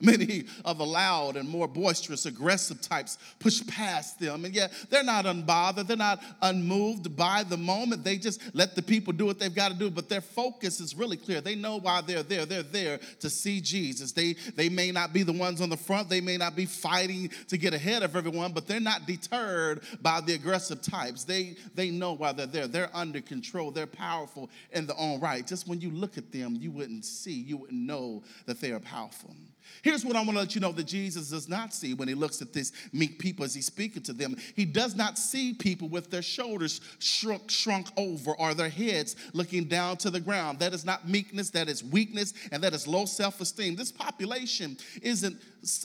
Many 0.06 0.46
of 0.64 0.78
the 0.78 0.86
loud 0.86 1.36
and 1.36 1.48
more 1.50 1.68
boisterous, 1.68 2.26
aggressive 2.26 2.82
types 2.82 3.18
push 3.40 3.66
past 3.68 4.20
them. 4.20 4.46
And 4.46 4.54
yet 4.54 4.72
they're 4.90 5.04
not 5.04 5.26
unbothered. 5.26 5.88
They're 5.88 5.98
not 5.98 6.22
unmoved 6.42 7.16
by 7.16 7.44
the 7.44 7.58
moment. 7.58 8.04
They 8.04 8.18
just 8.18 8.42
let 8.54 8.76
the 8.76 8.82
people 8.82 9.14
do 9.14 9.26
what 9.26 9.40
they've 9.40 9.54
got 9.54 9.72
to 9.72 9.78
do. 9.78 9.90
But 9.90 10.10
their 10.10 10.22
focus 10.22 10.80
is 10.80 10.96
really 10.96 11.18
clear. 11.18 11.42
They 11.42 11.56
know 11.56 11.80
why 11.80 12.02
they're 12.02 12.24
there. 12.24 12.46
They're 12.46 12.64
there 12.64 13.00
to 13.20 13.30
see 13.30 13.62
Jesus. 13.62 14.12
They, 14.12 14.34
they 14.56 14.70
may 14.70 14.92
not 14.92 15.14
be 15.14 15.24
the 15.24 15.34
ones 15.34 15.62
on 15.62 15.70
the 15.70 15.78
front. 15.78 16.10
They 16.10 16.22
may 16.22 16.38
not 16.38 16.56
be 16.56 16.66
fighting 16.66 17.30
to 17.48 17.58
get 17.58 17.74
ahead 17.74 18.04
of 18.04 18.16
everyone, 18.16 18.54
but 18.54 18.68
they're 18.68 18.80
not 18.80 19.06
deterred 19.06 19.82
by 20.02 20.22
the 20.22 20.34
aggressive 20.34 20.82
types. 20.82 21.24
They, 21.24 21.56
they 21.74 21.90
know 21.90 22.14
why 22.14 22.32
they're 22.32 22.46
there. 22.46 22.68
They're 22.68 22.92
under 22.94 23.22
control. 23.22 23.72
They're 23.72 23.88
powerful 23.88 24.50
in 24.72 24.88
their 24.88 25.00
own 25.00 25.20
right. 25.20 25.46
Just 25.46 25.68
when 25.68 25.82
you 25.82 25.92
look 25.92 26.18
at 26.18 26.32
them, 26.32 26.58
you 26.60 26.72
wouldn't 26.72 27.06
see, 27.06 27.34
you 27.34 27.58
wouldn't 27.58 27.80
know 27.80 28.24
that 28.46 28.60
they 28.60 28.72
are 28.72 28.80
powerful. 28.80 29.36
Here's 29.82 30.06
what 30.06 30.16
I 30.16 30.20
want 30.20 30.32
to 30.32 30.40
let 30.40 30.56
you 30.56 30.62
know 30.62 30.72
that 30.72 30.86
Jesus 30.86 31.30
does 31.30 31.48
not 31.48 31.74
see 31.74 31.94
when 31.94 32.08
he 32.08 32.14
looks 32.14 32.42
at 32.42 32.54
this 32.54 32.72
meek 32.92 33.20
people 33.20 33.46
as 33.46 33.54
he's 33.54 33.66
speaking 33.66 34.04
to 34.04 34.14
them. 34.14 34.36
He 34.56 34.66
does 34.66 34.96
not 34.96 35.18
see 35.18 35.54
people 35.54 35.88
with 35.88 36.10
their 36.10 36.22
shoulders 36.22 36.82
shrunk, 37.00 37.50
shrunk 37.50 37.88
over 37.98 38.32
or 38.32 38.54
their 38.54 38.70
heads 38.70 39.16
looking 39.34 39.66
down 39.66 39.98
to 39.98 40.10
the 40.10 40.20
ground. 40.20 40.60
That 40.60 40.74
is 40.74 40.86
not 40.86 41.08
meekness, 41.08 41.50
that 41.52 41.70
is 41.70 41.84
weakness, 41.84 42.34
and 42.52 42.64
that 42.64 42.74
is 42.74 42.88
low 42.88 43.06
self 43.06 43.42
esteem. 43.42 43.76
This 43.76 43.92
population 43.92 44.78
isn't, 45.02 45.38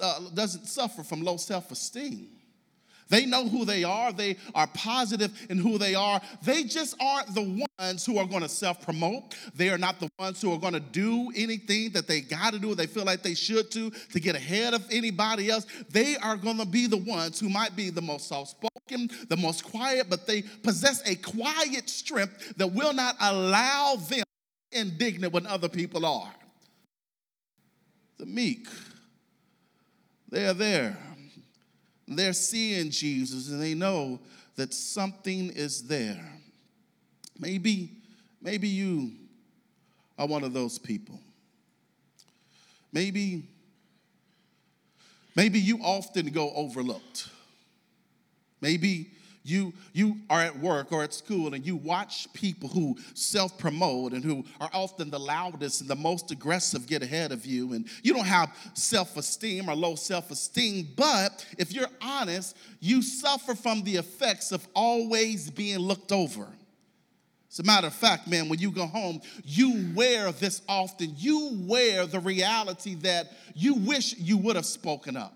uh, 0.03 0.21
doesn't 0.35 0.67
suffer 0.67 1.03
from 1.03 1.23
low 1.23 1.37
self 1.37 1.71
esteem. 1.71 2.29
They 3.11 3.27
know 3.27 3.47
who 3.47 3.65
they 3.65 3.85
are. 3.85 4.13
They 4.13 4.37
are 4.55 4.69
positive 4.69 5.33
in 5.51 5.59
who 5.59 5.79
they 5.79 5.95
are. 5.95 6.21
They 6.43 6.63
just 6.63 6.95
aren't 7.01 7.35
the 7.35 7.67
ones 7.79 8.07
who 8.07 8.19
are 8.19 8.25
going 8.25 8.43
to 8.43 8.49
self 8.49 8.81
promote. 8.83 9.35
They 9.55 9.69
are 9.69 9.79
not 9.79 9.99
the 9.99 10.09
ones 10.19 10.41
who 10.41 10.53
are 10.55 10.59
going 10.59 10.75
to 10.75 10.81
do 10.81 11.31
anything 11.37 11.91
that 11.91 12.07
they 12.07 12.21
got 12.21 12.53
to 12.53 12.59
do, 12.59 12.73
or 12.73 12.75
they 12.77 12.87
feel 12.87 13.05
like 13.05 13.23
they 13.23 13.35
should 13.35 13.71
to, 13.73 13.91
to 13.91 14.21
get 14.21 14.37
ahead 14.37 14.75
of 14.75 14.87
anybody 14.91 15.51
else. 15.51 15.67
They 15.91 16.17
are 16.17 16.37
going 16.37 16.59
to 16.59 16.67
be 16.67 16.87
the 16.87 16.97
ones 16.97 17.41
who 17.41 17.49
might 17.49 17.75
be 17.75 17.91
the 17.91 18.01
most 18.01 18.29
soft 18.29 18.53
spoken, 18.53 19.11
the 19.29 19.37
most 19.37 19.65
quiet, 19.65 20.07
but 20.09 20.27
they 20.27 20.43
possess 20.43 21.03
a 21.05 21.17
quiet 21.17 21.91
strength 21.91 22.57
that 22.57 22.69
will 22.69 22.93
not 22.93 23.17
allow 23.21 23.97
them 23.97 24.23
indignant 24.71 25.33
when 25.33 25.47
other 25.47 25.69
people 25.69 26.07
are. 26.07 26.33
The 28.19 28.27
meek, 28.27 28.69
they 30.29 30.47
are 30.47 30.55
there 30.55 30.97
they're 32.19 32.33
seeing 32.33 32.91
Jesus 32.91 33.51
and 33.51 33.63
they 33.63 33.75
know 33.75 34.19
that 34.57 34.75
something 34.75 35.51
is 35.51 35.83
there. 35.83 36.33
Maybe, 37.39 37.93
maybe 38.43 38.69
you 38.69 39.13
are 40.19 40.27
one 40.27 40.45
of 40.45 40.53
those 40.53 40.79
people. 40.79 41.21
Maybe, 42.93 43.45
maybe 45.37 45.61
you 45.61 45.79
often 45.79 46.27
go 46.31 46.53
overlooked. 46.55 47.29
Maybe 48.61 49.13
you 49.43 49.73
you 49.93 50.17
are 50.29 50.41
at 50.41 50.59
work 50.59 50.93
or 50.93 51.03
at 51.03 51.15
school 51.15 51.55
and 51.55 51.65
you 51.65 51.77
watch 51.77 52.31
people 52.33 52.69
who 52.69 52.97
self-promote 53.15 54.13
and 54.13 54.23
who 54.23 54.45
are 54.61 54.71
often 54.73 55.11
the 55.11 55.19
loudest 55.19 55.81
and 55.81 55.89
the 55.89 55.97
most 55.97 56.31
aggressive 56.31 56.87
get 56.87 57.03
ahead 57.03 57.33
of 57.33 57.47
you 57.47 57.73
and 57.73 57.87
you 58.03 58.13
don't 58.13 58.27
have 58.27 58.55
self-esteem 58.75 59.69
or 59.69 59.75
low 59.75 59.95
self-esteem 59.95 60.89
but 60.97 61.45
if 61.59 61.73
you're 61.73 61.89
honest 62.03 62.57
you 62.81 63.01
suffer 63.01 63.55
from 63.55 63.83
the 63.85 63.97
effects 63.97 64.53
of 64.53 64.67
always 64.75 65.51
being 65.51 65.79
looked 65.79 66.13
over 66.13 66.47
as 67.51 67.59
a 67.59 67.65
matter 67.65 67.89
of 67.89 67.95
fact, 67.95 68.29
man, 68.29 68.49
when 68.49 68.61
you 68.61 68.71
go 68.71 68.87
home, 68.87 69.21
you 69.45 69.93
wear 69.97 70.31
this 70.31 70.63
often. 70.69 71.15
You 71.17 71.59
wear 71.63 72.07
the 72.07 72.21
reality 72.21 72.95
that 72.97 73.33
you 73.57 73.75
wish 73.75 74.17
you 74.19 74.37
would 74.39 74.55
have 74.55 74.67
spoken 74.67 75.17
up. 75.17 75.35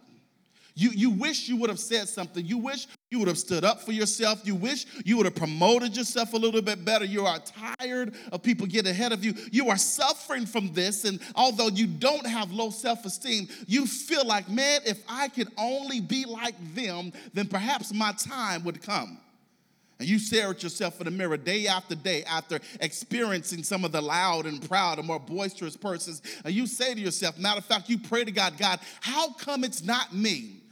You, 0.77 0.91
you 0.91 1.11
wish 1.11 1.49
you 1.49 1.57
would 1.57 1.71
have 1.71 1.81
said 1.81 2.09
something. 2.09 2.45
You 2.45 2.59
wish 2.59 2.87
you 3.15 3.21
would 3.21 3.29
have 3.29 3.39
stood 3.39 3.63
up 3.63 3.81
for 3.81 3.93
yourself. 3.93 4.41
You 4.43 4.57
wish 4.57 4.87
you 5.05 5.17
would 5.17 5.27
have 5.27 5.37
promoted 5.37 5.97
yourself 5.97 6.33
a 6.33 6.37
little 6.37 6.61
bit 6.61 6.85
better. 6.85 7.05
You 7.05 7.27
are 7.27 7.39
tired 7.79 8.13
of 8.33 8.43
people 8.43 8.67
getting 8.67 8.91
ahead 8.91 9.13
of 9.13 9.25
you. 9.25 9.35
You 9.53 9.71
are 9.71 9.77
suffering 9.77 10.47
from 10.47 10.73
this. 10.73 11.05
And 11.05 11.21
although 11.37 11.69
you 11.69 11.87
don't 11.87 12.27
have 12.27 12.51
low 12.51 12.71
self 12.71 13.05
esteem, 13.05 13.47
you 13.69 13.87
feel 13.87 14.27
like, 14.27 14.49
man, 14.49 14.81
if 14.85 15.01
I 15.09 15.29
could 15.29 15.47
only 15.57 16.01
be 16.01 16.25
like 16.25 16.57
them, 16.75 17.13
then 17.35 17.47
perhaps 17.47 17.95
my 17.95 18.11
time 18.19 18.65
would 18.65 18.83
come. 18.83 19.19
And 20.01 20.09
you 20.09 20.19
stare 20.19 20.51
at 20.51 20.65
yourself 20.65 21.01
in 21.01 21.05
the 21.05 21.13
mirror 21.13 21.37
day 21.37 21.69
after 21.69 21.95
day 21.95 22.25
after 22.25 22.59
experiencing 22.81 23.63
some 23.63 23.85
of 23.85 23.93
the 23.93 24.03
loud 24.03 24.47
and 24.47 24.61
proud 24.69 24.99
and 24.99 25.07
more 25.07 25.21
boisterous 25.21 25.77
persons. 25.77 26.21
And 26.45 26.53
you 26.53 26.67
say 26.67 26.95
to 26.95 27.01
yourself, 27.01 27.39
matter 27.39 27.59
of 27.59 27.65
fact, 27.65 27.89
you 27.89 27.97
pray 27.97 28.25
to 28.25 28.33
God, 28.33 28.59
God, 28.59 28.81
how 29.01 29.35
come 29.35 29.63
it's 29.63 29.85
not 29.85 30.13
me? 30.13 30.64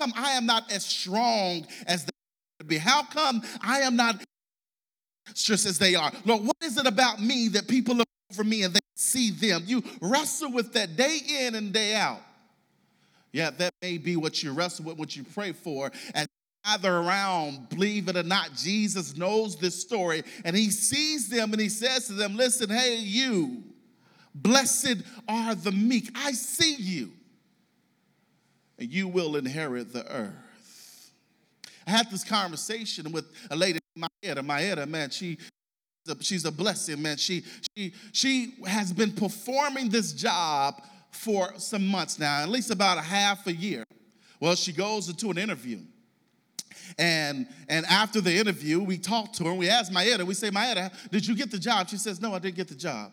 Come 0.00 0.14
I 0.16 0.30
am 0.30 0.46
not 0.46 0.72
as 0.72 0.82
strong 0.82 1.66
as 1.86 2.06
they 2.06 2.64
be? 2.66 2.78
How 2.78 3.02
come 3.02 3.42
I 3.60 3.80
am 3.80 3.96
not 3.96 4.24
just 5.34 5.66
as 5.66 5.78
they 5.78 5.94
are? 5.94 6.10
Lord, 6.24 6.42
what 6.42 6.56
is 6.62 6.78
it 6.78 6.86
about 6.86 7.20
me 7.20 7.48
that 7.48 7.68
people 7.68 7.94
look 7.94 8.08
over 8.32 8.42
me 8.42 8.62
and 8.62 8.72
they 8.72 8.80
see 8.96 9.30
them? 9.30 9.62
You 9.66 9.84
wrestle 10.00 10.52
with 10.52 10.72
that 10.72 10.96
day 10.96 11.18
in 11.40 11.54
and 11.54 11.70
day 11.70 11.94
out. 11.94 12.20
Yeah, 13.32 13.50
that 13.50 13.74
may 13.82 13.98
be 13.98 14.16
what 14.16 14.42
you 14.42 14.52
wrestle 14.52 14.86
with, 14.86 14.96
what 14.96 15.14
you 15.14 15.22
pray 15.22 15.52
for. 15.52 15.92
And 16.14 16.26
gather 16.64 16.96
around, 16.96 17.68
believe 17.68 18.08
it 18.08 18.16
or 18.16 18.22
not, 18.22 18.54
Jesus 18.54 19.18
knows 19.18 19.56
this 19.56 19.78
story 19.78 20.22
and 20.46 20.56
he 20.56 20.70
sees 20.70 21.28
them 21.28 21.52
and 21.52 21.60
he 21.60 21.68
says 21.68 22.06
to 22.06 22.14
them, 22.14 22.36
Listen, 22.36 22.70
hey, 22.70 22.96
you, 22.96 23.64
blessed 24.34 25.02
are 25.28 25.54
the 25.54 25.72
meek. 25.72 26.10
I 26.14 26.32
see 26.32 26.76
you 26.76 27.12
and 28.80 28.90
you 28.90 29.06
will 29.06 29.36
inherit 29.36 29.92
the 29.92 30.10
earth. 30.10 31.12
I 31.86 31.90
had 31.90 32.10
this 32.10 32.24
conversation 32.24 33.12
with 33.12 33.26
a 33.50 33.56
lady, 33.56 33.78
Maeda. 33.96 34.38
Maeda, 34.38 34.88
man, 34.88 35.10
she 35.10 35.38
she's 36.20 36.44
a 36.44 36.50
blessing, 36.50 37.00
man. 37.00 37.18
She 37.18 37.44
she 37.76 37.92
she 38.12 38.54
has 38.66 38.92
been 38.92 39.12
performing 39.12 39.90
this 39.90 40.12
job 40.12 40.82
for 41.10 41.52
some 41.58 41.86
months 41.86 42.18
now, 42.18 42.42
at 42.42 42.48
least 42.48 42.70
about 42.70 42.98
a 42.98 43.02
half 43.02 43.46
a 43.46 43.52
year. 43.52 43.84
Well, 44.40 44.54
she 44.54 44.72
goes 44.72 45.08
into 45.08 45.30
an 45.30 45.38
interview. 45.38 45.80
And, 46.98 47.46
and 47.68 47.86
after 47.86 48.20
the 48.20 48.34
interview, 48.34 48.80
we 48.80 48.98
talked 48.98 49.36
to 49.36 49.44
her 49.44 49.50
and 49.50 49.58
we 49.58 49.68
asked 49.68 49.92
Maeda, 49.92 50.24
we 50.24 50.34
say, 50.34 50.50
Maeda, 50.50 50.92
did 51.10 51.26
you 51.26 51.36
get 51.36 51.50
the 51.50 51.58
job? 51.58 51.88
She 51.88 51.96
says, 51.96 52.20
No, 52.20 52.34
I 52.34 52.38
didn't 52.38 52.56
get 52.56 52.68
the 52.68 52.74
job. 52.74 53.12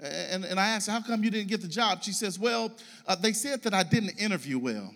And, 0.00 0.44
and 0.44 0.60
I 0.60 0.68
asked, 0.68 0.88
How 0.88 1.00
come 1.00 1.24
you 1.24 1.30
didn't 1.30 1.48
get 1.48 1.60
the 1.60 1.68
job? 1.68 2.02
She 2.02 2.12
says, 2.12 2.38
Well, 2.38 2.72
uh, 3.06 3.16
they 3.16 3.32
said 3.32 3.62
that 3.62 3.74
I 3.74 3.82
didn't 3.82 4.20
interview 4.20 4.58
well. 4.58 4.94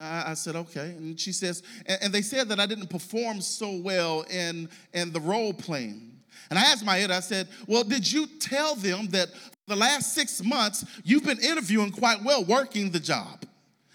I, 0.00 0.30
I 0.30 0.34
said, 0.34 0.56
Okay. 0.56 0.94
And 0.96 1.20
she 1.20 1.32
says, 1.32 1.62
and, 1.86 1.98
and, 2.02 2.12
they 2.12 2.22
said 2.22 2.48
that 2.48 2.58
I 2.58 2.66
didn't 2.66 2.88
perform 2.88 3.40
so 3.40 3.76
well 3.76 4.22
in, 4.22 4.68
in 4.94 5.12
the 5.12 5.20
role 5.20 5.52
playing. 5.52 6.10
And 6.48 6.58
I 6.58 6.62
asked 6.62 6.84
Maeda, 6.84 7.10
I 7.10 7.20
said, 7.20 7.48
Well, 7.66 7.84
did 7.84 8.10
you 8.10 8.26
tell 8.26 8.74
them 8.76 9.08
that 9.08 9.28
the 9.66 9.76
last 9.76 10.14
six 10.14 10.42
months 10.42 10.84
you've 11.04 11.24
been 11.24 11.40
interviewing 11.40 11.90
quite 11.90 12.22
well, 12.24 12.44
working 12.44 12.90
the 12.90 13.00
job? 13.00 13.44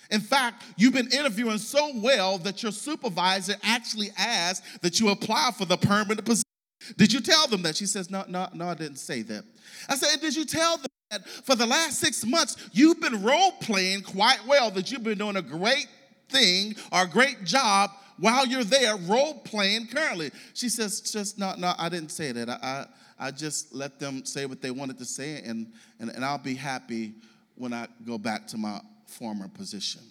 In 0.10 0.22
fact, 0.22 0.64
you've 0.78 0.94
been 0.94 1.12
interviewing 1.12 1.58
so 1.58 1.92
well 1.96 2.38
that 2.40 2.64
your 2.64 2.72
supervisor 2.72 3.56
actually 3.64 4.10
asked 4.18 4.64
that 4.82 5.00
you 5.00 5.10
apply 5.10 5.52
for 5.58 5.66
the 5.66 5.76
permanent 5.76 6.24
position. 6.24 6.47
Did 6.96 7.12
you 7.12 7.22
tell 7.22 7.48
them 7.48 7.62
that? 7.64 7.76
She 7.76 7.86
says, 7.86 8.10
No, 8.10 8.24
no, 8.28 8.48
no, 8.54 8.68
I 8.68 8.76
didn't 8.76 8.98
say 8.98 9.22
that. 9.24 9.44
I 9.90 9.96
said, 9.96 10.20
Did 10.22 10.36
you 10.36 10.46
tell 10.46 10.78
them 10.78 10.88
that 11.12 11.28
for 11.28 11.56
the 11.56 11.66
last 11.66 12.00
six 12.00 12.26
months 12.26 12.70
you've 12.72 13.00
been 13.00 13.24
role 13.24 13.52
playing 13.62 14.02
quite 14.02 14.40
well, 14.48 14.72
that 14.72 14.92
you've 14.92 15.04
been 15.04 15.18
doing 15.18 15.38
a 15.38 15.42
great 15.42 15.88
thing 16.30 16.76
or 16.92 17.04
a 17.04 17.08
great 17.08 17.44
job 17.44 17.92
while 18.20 18.46
you're 18.46 18.64
there 18.64 18.96
role 18.98 19.36
playing 19.40 19.88
currently? 19.88 20.32
She 20.54 20.70
says, 20.70 21.02
Just 21.02 21.40
no, 21.40 21.56
no, 21.58 21.74
I 21.78 21.90
didn't 21.90 22.12
say 22.12 22.32
that. 22.32 22.50
I, 22.50 22.54
I, 22.62 22.86
I 23.20 23.32
just 23.32 23.74
let 23.74 24.00
them 24.00 24.26
say 24.26 24.46
what 24.46 24.62
they 24.62 24.72
wanted 24.72 25.00
to 25.00 25.06
say, 25.06 25.42
and, 25.44 25.74
and, 26.00 26.10
and 26.12 26.24
I'll 26.24 26.38
be 26.38 26.56
happy 26.56 27.14
when 27.56 27.74
I 27.74 27.88
go 28.06 28.18
back 28.18 28.48
to 28.48 28.58
my 28.58 28.80
former 29.08 29.48
position. 29.48 30.02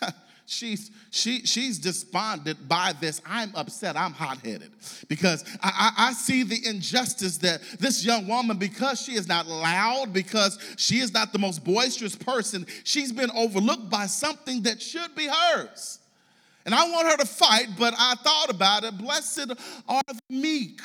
she's 0.46 0.90
she 1.10 1.40
she's 1.40 1.78
despondent 1.78 2.68
by 2.68 2.92
this. 3.00 3.20
I'm 3.26 3.52
upset. 3.54 3.96
I'm 3.96 4.12
hot-headed 4.12 4.70
because 5.08 5.44
I, 5.62 5.92
I, 5.96 6.08
I, 6.08 6.12
see 6.12 6.42
the 6.42 6.66
injustice 6.66 7.38
that 7.38 7.62
this 7.78 8.04
young 8.04 8.26
woman 8.26 8.58
because 8.58 9.00
she 9.00 9.12
is 9.12 9.28
not 9.28 9.46
loud 9.46 10.12
because 10.12 10.58
she 10.76 10.98
is 10.98 11.12
not 11.12 11.32
the 11.32 11.38
most 11.38 11.64
boisterous 11.64 12.16
person 12.16 12.66
she's 12.84 13.12
been 13.12 13.30
overlooked 13.32 13.90
by 13.90 14.06
something 14.06 14.62
that 14.62 14.80
should 14.80 15.14
be 15.14 15.26
hers. 15.26 16.00
And 16.66 16.74
i 16.74 16.88
want 16.90 17.08
her 17.08 17.16
to 17.18 17.26
fight 17.26 17.68
but 17.78 17.94
i 17.98 18.14
thought 18.16 18.50
about 18.50 18.84
it. 18.84 18.96
Blessed 18.98 19.52
are 19.88 20.02
the 20.06 20.20
meek 20.30 20.80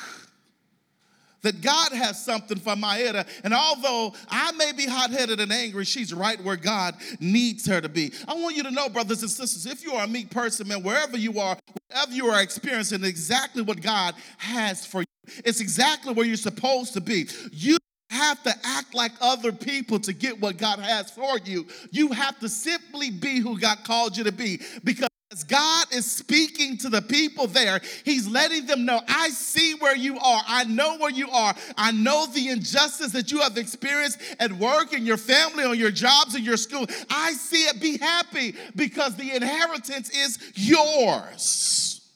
that 1.42 1.60
God 1.60 1.92
has 1.92 2.22
something 2.24 2.58
for 2.58 2.74
Maeda. 2.74 3.26
And 3.44 3.54
although 3.54 4.14
I 4.28 4.52
may 4.52 4.72
be 4.72 4.86
hot 4.86 5.10
headed 5.10 5.40
and 5.40 5.52
angry, 5.52 5.84
she's 5.84 6.12
right 6.12 6.42
where 6.42 6.56
God 6.56 6.94
needs 7.20 7.66
her 7.66 7.80
to 7.80 7.88
be. 7.88 8.12
I 8.28 8.34
want 8.34 8.56
you 8.56 8.62
to 8.64 8.70
know, 8.70 8.88
brothers 8.88 9.22
and 9.22 9.30
sisters, 9.30 9.66
if 9.66 9.82
you 9.84 9.92
are 9.92 10.04
a 10.04 10.08
meek 10.08 10.30
person, 10.30 10.68
man, 10.68 10.82
wherever 10.82 11.16
you 11.16 11.38
are, 11.40 11.56
whatever 11.88 12.12
you 12.12 12.26
are 12.26 12.42
experiencing, 12.42 13.04
exactly 13.04 13.62
what 13.62 13.80
God 13.80 14.14
has 14.38 14.86
for 14.86 15.00
you. 15.00 15.06
It's 15.44 15.60
exactly 15.60 16.12
where 16.12 16.26
you're 16.26 16.36
supposed 16.36 16.94
to 16.94 17.00
be. 17.00 17.28
You 17.52 17.76
have 18.10 18.42
to 18.42 18.52
act 18.64 18.94
like 18.94 19.12
other 19.20 19.52
people 19.52 20.00
to 20.00 20.12
get 20.12 20.40
what 20.40 20.56
God 20.56 20.80
has 20.80 21.10
for 21.10 21.38
you. 21.44 21.66
You 21.90 22.08
have 22.08 22.38
to 22.40 22.48
simply 22.48 23.10
be 23.10 23.38
who 23.38 23.58
God 23.58 23.78
called 23.84 24.16
you 24.16 24.24
to 24.24 24.32
be 24.32 24.60
because 24.82 25.09
as 25.32 25.44
God 25.44 25.86
is 25.92 26.10
speaking 26.10 26.76
to 26.78 26.88
the 26.88 27.00
people 27.00 27.46
there, 27.46 27.80
He's 28.04 28.26
letting 28.26 28.66
them 28.66 28.84
know, 28.84 29.00
I 29.06 29.28
see 29.28 29.74
where 29.74 29.94
you 29.94 30.18
are. 30.18 30.42
I 30.46 30.64
know 30.64 30.98
where 30.98 31.10
you 31.10 31.30
are. 31.30 31.54
I 31.76 31.92
know 31.92 32.26
the 32.26 32.48
injustice 32.48 33.12
that 33.12 33.30
you 33.30 33.40
have 33.40 33.56
experienced 33.56 34.20
at 34.40 34.52
work, 34.52 34.92
in 34.92 35.06
your 35.06 35.16
family, 35.16 35.64
on 35.64 35.78
your 35.78 35.92
jobs, 35.92 36.34
in 36.34 36.42
your 36.42 36.56
school. 36.56 36.84
I 37.08 37.32
see 37.32 37.62
it. 37.64 37.80
Be 37.80 37.96
happy 37.98 38.56
because 38.74 39.14
the 39.16 39.34
inheritance 39.34 40.10
is 40.10 40.38
yours. 40.56 42.10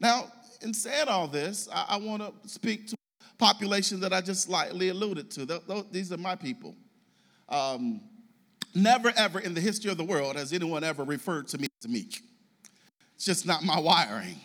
Now, 0.00 0.32
in 0.62 0.72
saying 0.72 1.08
all 1.08 1.28
this, 1.28 1.68
I, 1.72 1.86
I 1.90 1.96
want 1.98 2.22
to 2.22 2.48
speak 2.48 2.88
to 2.88 2.96
population 3.36 4.00
that 4.00 4.12
I 4.12 4.20
just 4.20 4.48
lightly 4.48 4.88
alluded 4.88 5.30
to. 5.32 5.86
These 5.92 6.10
are 6.12 6.16
my 6.16 6.36
people. 6.36 6.74
Um, 7.48 8.00
never, 8.74 9.12
ever 9.16 9.38
in 9.38 9.54
the 9.54 9.60
history 9.60 9.90
of 9.90 9.96
the 9.96 10.04
world 10.04 10.36
has 10.36 10.52
anyone 10.52 10.84
ever 10.84 11.04
referred 11.04 11.48
to 11.48 11.58
me 11.58 11.68
as 11.82 11.88
meek. 11.88 12.22
It's 13.16 13.24
just 13.24 13.46
not 13.46 13.64
my 13.64 13.78
wiring. 13.78 14.36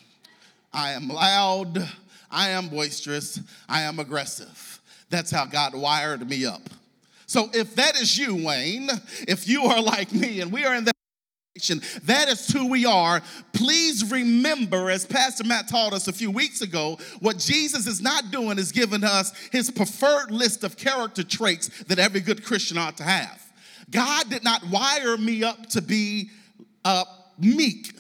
I 0.72 0.94
am 0.94 1.08
loud, 1.08 1.88
I 2.32 2.50
am 2.50 2.70
boisterous, 2.70 3.40
I 3.70 3.82
am 3.82 4.00
aggressive. 4.00 4.82
That's 5.10 5.30
how 5.30 5.46
God 5.46 5.76
wired 5.76 6.28
me 6.28 6.46
up. 6.46 6.62
So 7.28 7.50
if 7.54 7.76
that 7.76 8.00
is 8.00 8.18
you, 8.18 8.44
Wayne, 8.44 8.90
if 9.28 9.48
you 9.48 9.64
are 9.66 9.82
like 9.82 10.12
me 10.12 10.42
and 10.42 10.52
we 10.52 10.66
are 10.66 10.76
in 10.76 10.86
that 10.86 10.94
that 12.04 12.30
is 12.30 12.48
who 12.50 12.68
we 12.68 12.86
are. 12.86 13.22
Please 13.54 14.12
remember, 14.12 14.90
as 14.90 15.06
Pastor 15.06 15.44
Matt 15.44 15.68
taught 15.68 15.94
us 15.94 16.08
a 16.08 16.14
few 16.14 16.32
weeks 16.32 16.62
ago, 16.62 16.98
what 17.20 17.38
Jesus 17.38 17.86
is 17.86 18.02
not 18.02 18.32
doing 18.32 18.58
is 18.58 18.72
giving 18.72 19.04
us 19.04 19.32
his 19.52 19.70
preferred 19.70 20.32
list 20.32 20.64
of 20.64 20.78
character 20.78 21.24
traits 21.24 21.84
that 21.84 22.00
every 22.00 22.22
good 22.22 22.44
Christian 22.44 22.78
ought 22.78 22.98
to 22.98 23.04
have. 23.04 23.43
God 23.94 24.30
did 24.30 24.44
not 24.44 24.64
wire 24.70 25.18
me 25.18 25.44
up 25.44 25.70
to 25.70 25.82
be 25.82 26.30
uh, 26.84 27.06
meek. 27.40 27.94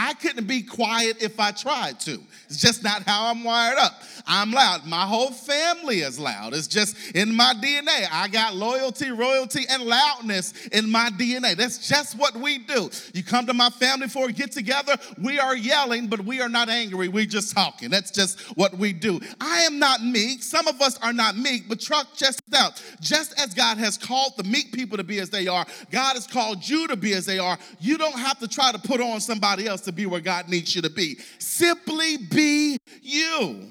I 0.00 0.14
couldn't 0.14 0.46
be 0.46 0.62
quiet 0.62 1.20
if 1.20 1.40
I 1.40 1.50
tried 1.50 1.98
to. 2.00 2.20
It's 2.46 2.60
just 2.60 2.84
not 2.84 3.02
how 3.02 3.26
I'm 3.26 3.42
wired 3.42 3.78
up. 3.78 4.00
I'm 4.28 4.52
loud. 4.52 4.86
My 4.86 5.04
whole 5.04 5.32
family 5.32 6.00
is 6.00 6.20
loud. 6.20 6.54
It's 6.54 6.68
just 6.68 7.16
in 7.16 7.34
my 7.34 7.52
DNA. 7.60 8.06
I 8.12 8.28
got 8.28 8.54
loyalty, 8.54 9.10
royalty, 9.10 9.64
and 9.68 9.82
loudness 9.82 10.68
in 10.68 10.88
my 10.88 11.10
DNA. 11.10 11.56
That's 11.56 11.88
just 11.88 12.16
what 12.16 12.36
we 12.36 12.58
do. 12.58 12.90
You 13.12 13.24
come 13.24 13.46
to 13.46 13.54
my 13.54 13.70
family 13.70 14.06
for 14.06 14.28
a 14.28 14.32
get 14.32 14.52
together, 14.52 14.96
we 15.20 15.40
are 15.40 15.56
yelling, 15.56 16.06
but 16.06 16.20
we 16.20 16.40
are 16.40 16.48
not 16.48 16.68
angry. 16.68 17.08
We're 17.08 17.26
just 17.26 17.52
talking. 17.52 17.90
That's 17.90 18.12
just 18.12 18.38
what 18.56 18.78
we 18.78 18.92
do. 18.92 19.18
I 19.40 19.62
am 19.62 19.80
not 19.80 20.04
meek. 20.04 20.44
Some 20.44 20.68
of 20.68 20.80
us 20.80 20.96
are 20.98 21.12
not 21.12 21.36
meek, 21.36 21.68
but 21.68 21.80
truck 21.80 22.14
just 22.14 22.42
out. 22.54 22.80
Just 23.00 23.38
as 23.40 23.52
God 23.52 23.78
has 23.78 23.98
called 23.98 24.34
the 24.36 24.44
meek 24.44 24.70
people 24.72 24.96
to 24.96 25.04
be 25.04 25.18
as 25.18 25.30
they 25.30 25.48
are, 25.48 25.66
God 25.90 26.14
has 26.14 26.28
called 26.28 26.66
you 26.68 26.86
to 26.86 26.94
be 26.94 27.14
as 27.14 27.26
they 27.26 27.40
are. 27.40 27.58
You 27.80 27.98
don't 27.98 28.16
have 28.16 28.38
to 28.38 28.46
try 28.46 28.70
to 28.70 28.78
put 28.78 29.00
on 29.00 29.20
somebody 29.20 29.66
else 29.66 29.87
to 29.88 29.92
be 29.92 30.06
where 30.06 30.20
God 30.20 30.48
needs 30.48 30.74
you 30.74 30.82
to 30.82 30.90
be. 30.90 31.18
Simply 31.38 32.16
be 32.16 32.78
you. 33.02 33.70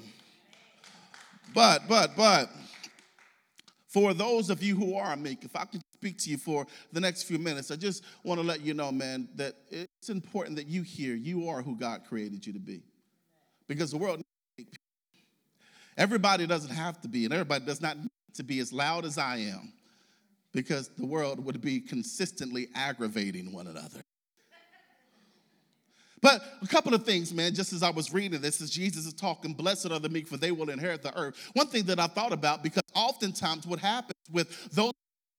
But, 1.54 1.88
but, 1.88 2.16
but, 2.16 2.50
for 3.88 4.12
those 4.12 4.50
of 4.50 4.62
you 4.62 4.76
who 4.76 4.96
are 4.96 5.16
meek, 5.16 5.44
if 5.44 5.56
I 5.56 5.64
can 5.64 5.80
speak 5.94 6.18
to 6.18 6.30
you 6.30 6.36
for 6.36 6.66
the 6.92 7.00
next 7.00 7.22
few 7.22 7.38
minutes, 7.38 7.70
I 7.70 7.76
just 7.76 8.04
want 8.22 8.38
to 8.38 8.46
let 8.46 8.60
you 8.60 8.74
know, 8.74 8.92
man, 8.92 9.28
that 9.36 9.54
it's 9.70 10.10
important 10.10 10.56
that 10.56 10.66
you 10.66 10.82
hear 10.82 11.14
you 11.14 11.48
are 11.48 11.62
who 11.62 11.74
God 11.74 12.02
created 12.06 12.46
you 12.46 12.52
to 12.52 12.60
be. 12.60 12.82
Because 13.66 13.90
the 13.90 13.96
world 13.96 14.22
Everybody 15.98 16.46
doesn't 16.46 16.70
have 16.70 17.00
to 17.00 17.08
be, 17.08 17.24
and 17.24 17.34
everybody 17.34 17.64
does 17.64 17.80
not 17.80 17.98
need 17.98 18.08
to 18.34 18.44
be 18.44 18.60
as 18.60 18.72
loud 18.72 19.04
as 19.04 19.18
I 19.18 19.38
am, 19.38 19.72
because 20.52 20.90
the 20.96 21.04
world 21.04 21.44
would 21.44 21.60
be 21.60 21.80
consistently 21.80 22.68
aggravating 22.76 23.52
one 23.52 23.66
another. 23.66 24.00
But 26.22 26.42
a 26.62 26.66
couple 26.66 26.94
of 26.94 27.04
things, 27.04 27.32
man, 27.32 27.54
just 27.54 27.72
as 27.72 27.82
I 27.82 27.90
was 27.90 28.12
reading 28.12 28.40
this, 28.40 28.60
as 28.60 28.70
Jesus 28.70 29.06
is 29.06 29.14
talking, 29.14 29.52
blessed 29.52 29.90
are 29.90 29.98
the 29.98 30.08
meek, 30.08 30.26
for 30.26 30.36
they 30.36 30.52
will 30.52 30.70
inherit 30.70 31.02
the 31.02 31.16
earth. 31.16 31.36
One 31.54 31.68
thing 31.68 31.84
that 31.84 32.00
I 32.00 32.06
thought 32.06 32.32
about, 32.32 32.62
because 32.62 32.82
oftentimes 32.94 33.66
what 33.66 33.78
happens 33.78 34.14
with 34.30 34.70
those 34.70 34.92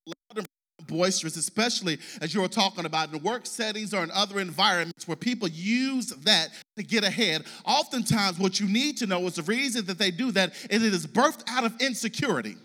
loud 0.06 0.38
and 0.38 0.48
boisterous, 0.88 1.36
especially 1.36 2.00
as 2.22 2.34
you 2.34 2.42
were 2.42 2.48
talking 2.48 2.86
about 2.86 3.14
in 3.14 3.22
work 3.22 3.46
settings 3.46 3.94
or 3.94 4.04
in 4.04 4.12
other 4.12 4.40
environments 4.40 5.08
where 5.08 5.18
people 5.18 5.48
use 5.48 6.08
that 6.08 6.50
to 6.78 6.84
get 6.84 7.04
ahead, 7.04 7.46
oftentimes 7.66 8.40
what 8.40 8.60
you 8.60 8.68
need 8.68 8.98
to 8.98 9.06
know 9.06 9.26
is 9.28 9.36
the 9.36 9.44
reason 9.44 9.86
that 9.86 9.98
they 9.98 10.12
do 10.12 10.32
that 10.32 10.54
is 10.70 10.84
it 10.84 10.94
is 10.94 11.06
birthed 11.06 11.44
out 11.48 11.66
of 11.66 11.80
insecurity. 11.82 12.56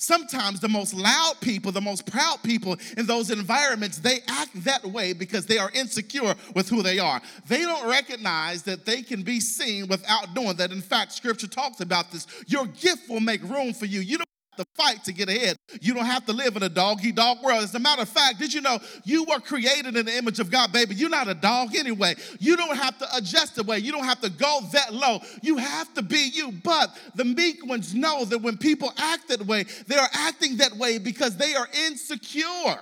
Sometimes 0.00 0.60
the 0.60 0.68
most 0.68 0.94
loud 0.94 1.34
people, 1.40 1.72
the 1.72 1.80
most 1.80 2.06
proud 2.06 2.40
people 2.44 2.76
in 2.96 3.04
those 3.06 3.32
environments, 3.32 3.98
they 3.98 4.20
act 4.28 4.64
that 4.64 4.84
way 4.86 5.12
because 5.12 5.44
they 5.44 5.58
are 5.58 5.72
insecure 5.74 6.36
with 6.54 6.68
who 6.68 6.84
they 6.84 7.00
are. 7.00 7.20
They 7.48 7.62
don't 7.62 7.88
recognize 7.88 8.62
that 8.62 8.86
they 8.86 9.02
can 9.02 9.22
be 9.22 9.40
seen 9.40 9.88
without 9.88 10.34
doing 10.34 10.54
that. 10.56 10.70
In 10.70 10.82
fact, 10.82 11.12
scripture 11.12 11.48
talks 11.48 11.80
about 11.80 12.12
this. 12.12 12.28
Your 12.46 12.66
gift 12.66 13.08
will 13.08 13.18
make 13.18 13.42
room 13.42 13.72
for 13.72 13.86
you. 13.86 13.98
You 13.98 14.18
don't 14.18 14.28
to 14.58 14.66
fight 14.74 15.02
to 15.04 15.12
get 15.12 15.28
ahead. 15.28 15.56
You 15.80 15.94
don't 15.94 16.04
have 16.04 16.26
to 16.26 16.32
live 16.32 16.56
in 16.56 16.62
a 16.62 16.68
doggy 16.68 17.12
dog 17.12 17.42
world. 17.42 17.62
As 17.62 17.74
a 17.74 17.78
matter 17.78 18.02
of 18.02 18.08
fact, 18.08 18.38
did 18.38 18.52
you 18.52 18.60
know 18.60 18.78
you 19.04 19.24
were 19.24 19.40
created 19.40 19.96
in 19.96 20.06
the 20.06 20.16
image 20.16 20.40
of 20.40 20.50
God, 20.50 20.72
baby? 20.72 20.94
You're 20.94 21.08
not 21.08 21.28
a 21.28 21.34
dog 21.34 21.74
anyway. 21.74 22.14
You 22.38 22.56
don't 22.56 22.76
have 22.76 22.98
to 22.98 23.16
adjust 23.16 23.56
the 23.56 23.62
way. 23.62 23.78
You 23.78 23.92
don't 23.92 24.04
have 24.04 24.20
to 24.20 24.30
go 24.30 24.60
that 24.72 24.92
low. 24.92 25.20
You 25.42 25.56
have 25.56 25.92
to 25.94 26.02
be 26.02 26.30
you. 26.32 26.52
But 26.52 26.90
the 27.14 27.24
meek 27.24 27.64
ones 27.66 27.94
know 27.94 28.24
that 28.26 28.38
when 28.38 28.56
people 28.56 28.92
act 28.98 29.28
that 29.28 29.46
way, 29.46 29.64
they 29.86 29.96
are 29.96 30.08
acting 30.12 30.58
that 30.58 30.74
way 30.74 30.98
because 30.98 31.36
they 31.36 31.54
are 31.54 31.68
insecure. 31.86 32.78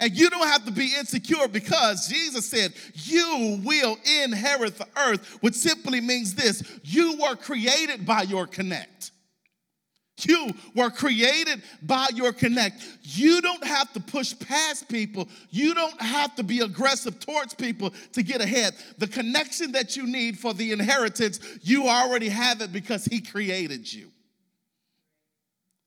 And 0.00 0.12
you 0.16 0.30
don't 0.30 0.46
have 0.46 0.64
to 0.64 0.70
be 0.70 0.94
insecure 0.96 1.48
because 1.48 2.08
Jesus 2.08 2.46
said, 2.46 2.72
You 2.94 3.60
will 3.64 3.98
inherit 4.22 4.78
the 4.78 4.86
earth, 4.96 5.38
which 5.40 5.54
simply 5.54 6.00
means 6.00 6.34
this 6.34 6.62
you 6.84 7.18
were 7.20 7.34
created 7.34 8.06
by 8.06 8.22
your 8.22 8.46
connect. 8.46 9.10
You 10.26 10.50
were 10.74 10.90
created 10.90 11.62
by 11.82 12.08
your 12.14 12.32
connect. 12.32 12.82
You 13.02 13.40
don't 13.40 13.64
have 13.64 13.92
to 13.92 14.00
push 14.00 14.38
past 14.38 14.88
people. 14.88 15.28
You 15.50 15.74
don't 15.74 16.00
have 16.00 16.34
to 16.36 16.42
be 16.42 16.60
aggressive 16.60 17.20
towards 17.20 17.54
people 17.54 17.92
to 18.12 18.22
get 18.22 18.40
ahead. 18.40 18.74
The 18.98 19.06
connection 19.06 19.72
that 19.72 19.96
you 19.96 20.06
need 20.06 20.38
for 20.38 20.54
the 20.54 20.72
inheritance, 20.72 21.40
you 21.62 21.88
already 21.88 22.28
have 22.28 22.60
it 22.60 22.72
because 22.72 23.04
He 23.04 23.20
created 23.20 23.92
you. 23.92 24.10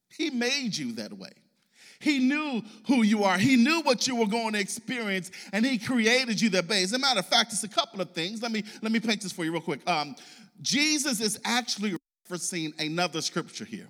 He 0.10 0.30
made 0.30 0.76
you 0.76 0.94
that 0.94 1.13
way. 1.13 1.32
He 2.00 2.17
knew 2.20 2.63
who 2.88 3.04
you 3.04 3.24
are. 3.24 3.38
He 3.38 3.56
knew 3.56 3.82
what 3.82 4.08
you 4.08 4.15
were 4.15 4.28
going 4.28 4.54
to 4.54 4.60
experience, 4.60 5.30
and 5.54 5.65
He 5.65 5.78
created 5.78 6.41
you 6.41 6.50
that 6.52 6.67
way. 6.67 6.84
As 6.84 6.94
a 6.94 7.00
matter 7.00 7.20
of 7.20 7.28
fact, 7.28 7.54
it's 7.54 7.63
a 7.63 7.70
couple 7.70 8.02
of 8.02 8.12
things. 8.12 8.41
Let 8.41 8.52
me 8.52 8.63
let 8.82 8.91
me 8.91 9.00
paint 9.00 9.22
this 9.22 9.32
for 9.32 9.46
you 9.46 9.52
real 9.52 9.62
quick. 9.62 9.88
Um, 9.88 10.15
Jesus 10.62 11.22
is 11.22 11.39
actually 11.46 11.96
referencing 12.30 12.80
another 12.80 13.22
scripture 13.22 13.65
here. 13.65 13.88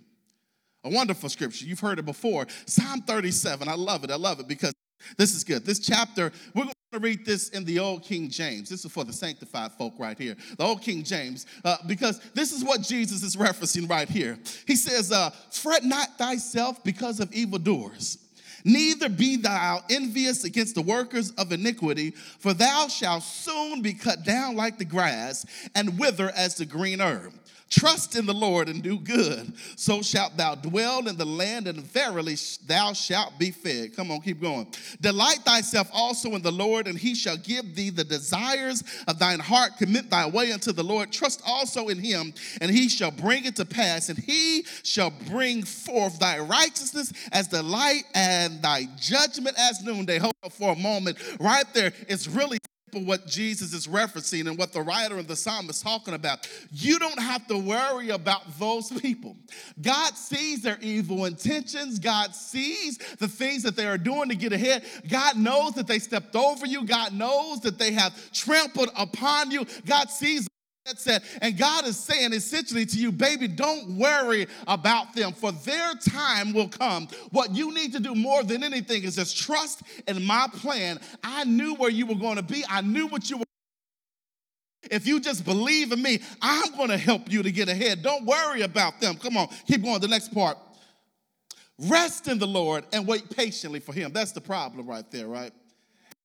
A 0.84 0.90
wonderful 0.90 1.30
scripture. 1.30 1.66
You've 1.66 1.80
heard 1.80 2.00
it 2.00 2.06
before. 2.06 2.48
Psalm 2.66 3.02
37. 3.02 3.68
I 3.68 3.76
love 3.76 4.04
it. 4.04 4.12
I 4.12 4.16
love 4.16 4.40
it 4.40 4.48
because 4.48 4.74
this 5.18 5.36
is 5.36 5.44
good. 5.44 5.66
This 5.66 5.80
chapter, 5.80 6.32
we're 6.56 6.64
going 6.64 6.74
to 6.94 7.00
read 7.00 7.26
this 7.26 7.50
in 7.50 7.66
the 7.66 7.80
Old 7.80 8.04
King 8.04 8.30
James. 8.30 8.70
This 8.70 8.84
is 8.84 8.92
for 8.92 9.04
the 9.04 9.14
sanctified 9.14 9.72
folk 9.74 9.94
right 10.00 10.18
here. 10.18 10.36
The 10.58 10.64
Old 10.64 10.82
King 10.82 11.04
James, 11.04 11.46
uh, 11.64 11.78
because 11.88 12.20
this 12.34 12.52
is 12.52 12.64
what 12.64 12.82
Jesus 12.82 13.24
is 13.24 13.36
referencing 13.36 13.90
right 13.90 14.10
here. 14.10 14.38
He 14.68 14.76
says, 14.76 15.12
uh, 15.12 15.30
Fret 15.52 15.84
not 15.84 16.18
thyself 16.18 16.84
because 16.84 17.20
of 17.20 17.32
evildoers. 17.32 18.18
Neither 18.64 19.10
be 19.10 19.38
thou 19.38 19.84
envious 19.90 20.44
against 20.44 20.76
the 20.76 20.82
workers 20.82 21.32
of 21.32 21.52
iniquity, 21.52 22.12
for 22.12 22.54
thou 22.54 22.88
shalt 22.88 23.24
soon 23.24 23.82
be 23.82 23.94
cut 23.94 24.24
down 24.24 24.56
like 24.56 24.78
the 24.78 24.86
grass 24.86 25.46
and 25.76 26.00
wither 26.00 26.32
as 26.36 26.56
the 26.56 26.66
green 26.66 27.02
herb. 27.02 27.34
Trust 27.72 28.18
in 28.18 28.26
the 28.26 28.34
Lord 28.34 28.68
and 28.68 28.84
do 28.84 29.00
good. 29.00 29.54
So 29.78 30.02
shalt 30.02 30.36
thou 30.36 30.56
dwell 30.56 31.08
in 31.08 31.16
the 31.16 31.26
land, 31.26 31.70
and 31.70 31.80
verily 31.80 32.36
thou 32.68 32.92
shalt 32.92 33.40
be 33.40 33.52
fed. 33.52 33.96
Come 33.96 34.12
on, 34.12 34.20
keep 34.20 34.42
going. 34.42 34.68
Delight 35.00 35.40
thyself 35.46 35.90
also 35.94 36.36
in 36.36 36.42
the 36.42 36.52
Lord, 36.52 36.88
and 36.88 36.98
he 37.00 37.16
shall 37.16 37.38
give 37.38 37.74
thee 37.74 37.90
the 37.90 38.04
desires 38.04 38.84
of 39.08 39.20
thine 39.20 39.40
heart. 39.40 39.78
Commit 39.78 40.10
thy 40.10 40.28
way 40.28 40.52
unto 40.52 40.74
the 40.74 40.84
Lord. 40.84 41.14
Trust 41.14 41.42
also 41.48 41.88
in 41.88 41.98
him, 41.98 42.34
and 42.60 42.70
he 42.70 42.90
shall 42.90 43.10
bring 43.10 43.46
it 43.46 43.56
to 43.56 43.64
pass. 43.64 44.10
And 44.10 44.20
he 44.20 44.66
shall 44.84 45.14
bring 45.30 45.64
forth 45.64 46.20
thy 46.20 46.40
righteousness 46.40 47.14
as 47.32 47.48
the 47.48 47.64
light 47.64 48.04
and 48.14 48.51
thy 48.60 48.88
judgment 48.98 49.58
as 49.58 49.84
noonday. 49.84 50.18
Hold 50.18 50.34
on 50.44 50.50
for 50.50 50.74
a 50.74 50.76
moment. 50.76 51.18
Right 51.40 51.66
there, 51.74 51.94
it's 52.08 52.28
really 52.28 52.58
what 53.00 53.26
Jesus 53.26 53.74
is 53.74 53.88
referencing 53.88 54.48
and 54.48 54.58
what 54.58 54.74
the 54.74 54.82
writer 54.82 55.18
of 55.18 55.28
the 55.28 55.36
psalm 55.36 55.70
is 55.70 55.82
talking 55.82 56.14
about. 56.14 56.50
You 56.72 57.00
don't 57.00 57.20
have 57.20 57.48
to 57.48 57.58
worry 57.58 58.10
about 58.10 58.60
those 58.60 58.92
people. 58.92 59.38
God 59.82 60.18
sees 60.18 60.62
their 60.62 60.78
evil 60.82 61.26
intentions. 61.26 62.00
God 62.00 62.36
sees 62.36 62.98
the 63.20 63.28
things 63.28 63.64
that 63.64 63.76
they 63.76 63.88
are 63.88 63.98
doing 63.98 64.30
to 64.30 64.36
get 64.36 64.54
ahead. 64.54 64.84
God 65.10 65.38
knows 65.38 65.74
that 65.74 65.88
they 65.88 66.00
stepped 66.00 66.36
over 66.36 66.66
you. 66.66 66.86
God 66.86 67.14
knows 67.14 67.62
that 67.62 67.78
they 67.80 67.94
have 67.94 68.14
trampled 68.34 68.90
upon 68.98 69.52
you. 69.52 69.66
God 69.86 70.10
sees 70.10 70.48
it. 70.86 71.24
And 71.42 71.58
God 71.58 71.86
is 71.86 71.98
saying 71.98 72.34
essentially 72.34 72.86
to 72.86 72.98
you, 72.98 73.12
baby, 73.12 73.48
don't 73.48 73.98
worry 73.98 74.48
about 74.68 75.14
them, 75.16 75.34
for 75.34 75.52
their 75.52 75.94
time 75.96 76.54
will 76.54 76.68
come. 76.68 77.08
What 77.32 77.56
you 77.56 77.74
need 77.74 77.94
to 77.94 78.00
do 78.00 78.16
more 78.16 78.44
than 78.44 78.64
anything 78.64 79.04
is 79.04 79.16
just 79.16 79.38
trust 79.38 79.84
in 80.08 80.24
my 80.26 80.48
plan. 80.54 81.00
I 81.24 81.44
knew 81.46 81.76
where 81.76 81.92
you 81.92 82.06
were 82.06 82.16
going 82.16 82.38
to 82.38 82.44
be, 82.44 82.64
I 82.70 82.82
knew 82.82 83.08
what 83.08 83.30
you 83.30 83.38
were. 83.38 83.46
If 84.90 85.06
you 85.06 85.20
just 85.20 85.46
believe 85.46 85.92
in 85.92 86.02
me, 86.02 86.20
I'm 86.42 86.76
going 86.76 86.90
to 86.90 86.98
help 86.98 87.32
you 87.32 87.44
to 87.44 87.52
get 87.52 87.70
ahead. 87.70 88.02
Don't 88.02 88.26
worry 88.26 88.62
about 88.62 89.00
them. 89.00 89.16
Come 89.16 89.38
on, 89.38 89.48
keep 89.68 89.84
going. 89.84 90.02
The 90.02 90.08
next 90.08 90.34
part. 90.34 90.58
Rest 91.78 92.28
in 92.28 92.38
the 92.38 92.48
Lord 92.48 92.86
and 92.92 93.08
wait 93.08 93.30
patiently 93.36 93.80
for 93.80 93.94
him. 93.94 94.12
That's 94.12 94.34
the 94.34 94.42
problem 94.42 94.88
right 94.88 95.10
there, 95.10 95.28
right? 95.28 95.52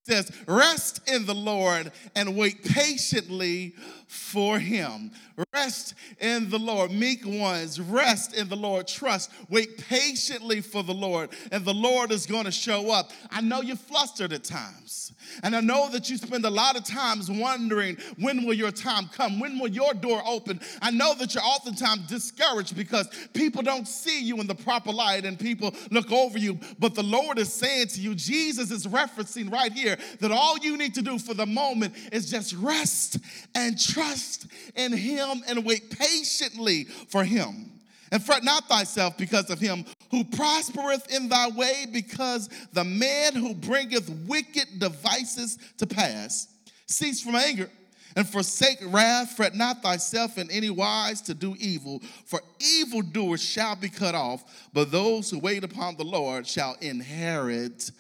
Says, 0.06 0.30
Rest 0.46 1.00
in 1.08 1.26
the 1.26 1.34
Lord 1.34 1.90
and 2.14 2.36
wait 2.36 2.64
patiently 2.64 3.74
for 4.06 4.58
him. 4.58 5.10
Rest 5.52 5.94
in 6.20 6.48
the 6.48 6.58
Lord. 6.58 6.90
Meek 6.90 7.26
ones, 7.26 7.80
rest 7.80 8.34
in 8.34 8.48
the 8.48 8.56
Lord. 8.56 8.86
Trust. 8.86 9.30
Wait 9.50 9.76
patiently 9.88 10.60
for 10.60 10.82
the 10.82 10.94
Lord, 10.94 11.30
and 11.52 11.64
the 11.64 11.74
Lord 11.74 12.10
is 12.10 12.24
going 12.24 12.44
to 12.44 12.50
show 12.50 12.90
up. 12.90 13.10
I 13.30 13.40
know 13.40 13.60
you're 13.60 13.76
flustered 13.76 14.32
at 14.32 14.44
times, 14.44 15.12
and 15.42 15.54
I 15.54 15.60
know 15.60 15.90
that 15.90 16.08
you 16.08 16.16
spend 16.16 16.44
a 16.44 16.50
lot 16.50 16.76
of 16.76 16.84
times 16.84 17.30
wondering 17.30 17.98
when 18.18 18.46
will 18.46 18.54
your 18.54 18.70
time 18.70 19.10
come? 19.12 19.40
When 19.40 19.58
will 19.58 19.68
your 19.68 19.92
door 19.92 20.22
open? 20.26 20.60
I 20.80 20.90
know 20.90 21.14
that 21.14 21.34
you're 21.34 21.44
oftentimes 21.44 22.06
discouraged 22.06 22.76
because 22.76 23.08
people 23.34 23.62
don't 23.62 23.86
see 23.86 24.22
you 24.22 24.40
in 24.40 24.46
the 24.46 24.54
proper 24.54 24.92
light 24.92 25.24
and 25.24 25.38
people 25.38 25.74
look 25.90 26.10
over 26.12 26.38
you. 26.38 26.58
But 26.78 26.94
the 26.94 27.02
Lord 27.02 27.38
is 27.38 27.52
saying 27.52 27.88
to 27.88 28.00
you, 28.00 28.14
Jesus 28.14 28.70
is 28.70 28.86
referencing 28.86 29.52
right 29.52 29.72
here 29.72 29.95
that 30.20 30.30
all 30.30 30.58
you 30.58 30.76
need 30.76 30.94
to 30.94 31.02
do 31.02 31.18
for 31.18 31.34
the 31.34 31.46
moment 31.46 31.94
is 32.12 32.30
just 32.30 32.54
rest 32.54 33.18
and 33.54 33.78
trust 33.78 34.46
in 34.74 34.92
Him 34.92 35.42
and 35.48 35.64
wait 35.64 35.90
patiently 35.90 36.84
for 36.84 37.24
Him. 37.24 37.72
And 38.12 38.22
fret 38.22 38.44
not 38.44 38.68
thyself 38.68 39.18
because 39.18 39.50
of 39.50 39.58
him 39.58 39.84
who 40.10 40.22
prospereth 40.24 41.12
in 41.12 41.28
thy 41.28 41.48
way, 41.48 41.86
because 41.92 42.48
the 42.72 42.84
man 42.84 43.34
who 43.34 43.54
bringeth 43.54 44.08
wicked 44.26 44.78
devices 44.78 45.58
to 45.78 45.86
pass. 45.86 46.48
Cease 46.86 47.20
from 47.20 47.34
anger 47.34 47.68
and 48.14 48.28
forsake 48.28 48.78
wrath. 48.86 49.32
Fret 49.36 49.54
not 49.54 49.82
thyself 49.82 50.38
in 50.38 50.50
any 50.50 50.70
wise 50.70 51.20
to 51.22 51.34
do 51.34 51.56
evil, 51.58 52.00
for 52.24 52.40
evildoers 52.60 53.42
shall 53.42 53.76
be 53.76 53.88
cut 53.88 54.14
off, 54.14 54.68
but 54.72 54.92
those 54.92 55.28
who 55.30 55.38
wait 55.38 55.64
upon 55.64 55.96
the 55.96 56.04
Lord 56.04 56.46
shall 56.46 56.76
inherit 56.80 57.90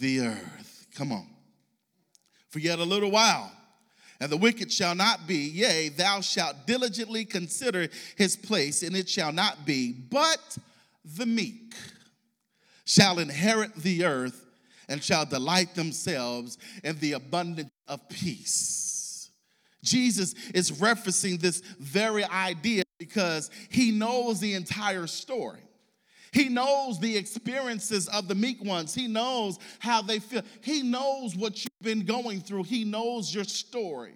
the 0.00 0.20
earth. 0.20 0.63
Come 0.94 1.12
on. 1.12 1.26
For 2.50 2.58
yet 2.58 2.78
a 2.78 2.84
little 2.84 3.10
while 3.10 3.50
and 4.20 4.30
the 4.30 4.36
wicked 4.36 4.72
shall 4.72 4.94
not 4.94 5.26
be. 5.26 5.48
Yea, 5.48 5.88
thou 5.90 6.20
shalt 6.20 6.66
diligently 6.66 7.24
consider 7.24 7.88
his 8.16 8.36
place, 8.36 8.82
and 8.82 8.96
it 8.96 9.08
shall 9.08 9.32
not 9.32 9.66
be. 9.66 9.92
But 9.92 10.56
the 11.04 11.26
meek 11.26 11.74
shall 12.84 13.18
inherit 13.18 13.74
the 13.76 14.04
earth 14.04 14.46
and 14.88 15.02
shall 15.02 15.26
delight 15.26 15.74
themselves 15.74 16.58
in 16.82 16.98
the 17.00 17.12
abundance 17.12 17.70
of 17.88 18.08
peace. 18.08 19.30
Jesus 19.82 20.34
is 20.54 20.70
referencing 20.72 21.40
this 21.40 21.60
very 21.78 22.24
idea 22.24 22.84
because 22.98 23.50
he 23.68 23.90
knows 23.90 24.40
the 24.40 24.54
entire 24.54 25.06
story. 25.06 25.60
He 26.34 26.48
knows 26.48 26.98
the 26.98 27.16
experiences 27.16 28.08
of 28.08 28.26
the 28.26 28.34
meek 28.34 28.62
ones. 28.64 28.92
He 28.92 29.06
knows 29.06 29.60
how 29.78 30.02
they 30.02 30.18
feel. 30.18 30.42
He 30.62 30.82
knows 30.82 31.36
what 31.36 31.62
you've 31.62 31.70
been 31.80 32.04
going 32.04 32.40
through. 32.40 32.64
He 32.64 32.82
knows 32.82 33.32
your 33.32 33.44
story. 33.44 34.14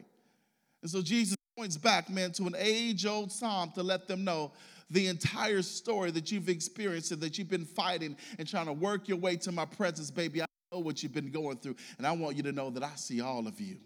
And 0.83 0.91
so 0.91 1.01
Jesus 1.01 1.37
points 1.57 1.77
back, 1.77 2.11
man, 2.11 2.33
to 2.33 2.49
an 2.49 2.57
age 2.59 3.07
old 3.07 3.31
psalm 3.31 3.71
to 3.77 3.85
let 3.85 4.09
them 4.09 4.25
know 4.25 4.51
the 4.91 5.07
entire 5.07 5.63
story 5.63 6.11
that 6.11 6.33
you've 6.33 6.49
experienced 6.49 7.13
and 7.13 7.21
that 7.21 7.39
you've 7.39 7.49
been 7.49 7.65
fighting 7.65 8.17
and 8.41 8.49
trying 8.49 8.67
to 8.67 8.73
work 8.73 9.07
your 9.07 9.19
way 9.19 9.37
to 9.37 9.53
my 9.53 9.65
presence, 9.65 10.11
baby. 10.11 10.43
I 10.43 10.47
know 10.73 10.81
what 10.81 11.05
you've 11.05 11.15
been 11.15 11.31
going 11.31 11.59
through. 11.59 11.77
And 11.99 12.07
I 12.07 12.11
want 12.11 12.37
you 12.37 12.43
to 12.43 12.53
know 12.53 12.69
that 12.71 12.83
I 12.83 12.97
see 12.97 13.21
all 13.21 13.47
of 13.47 13.61
you. 13.61 13.77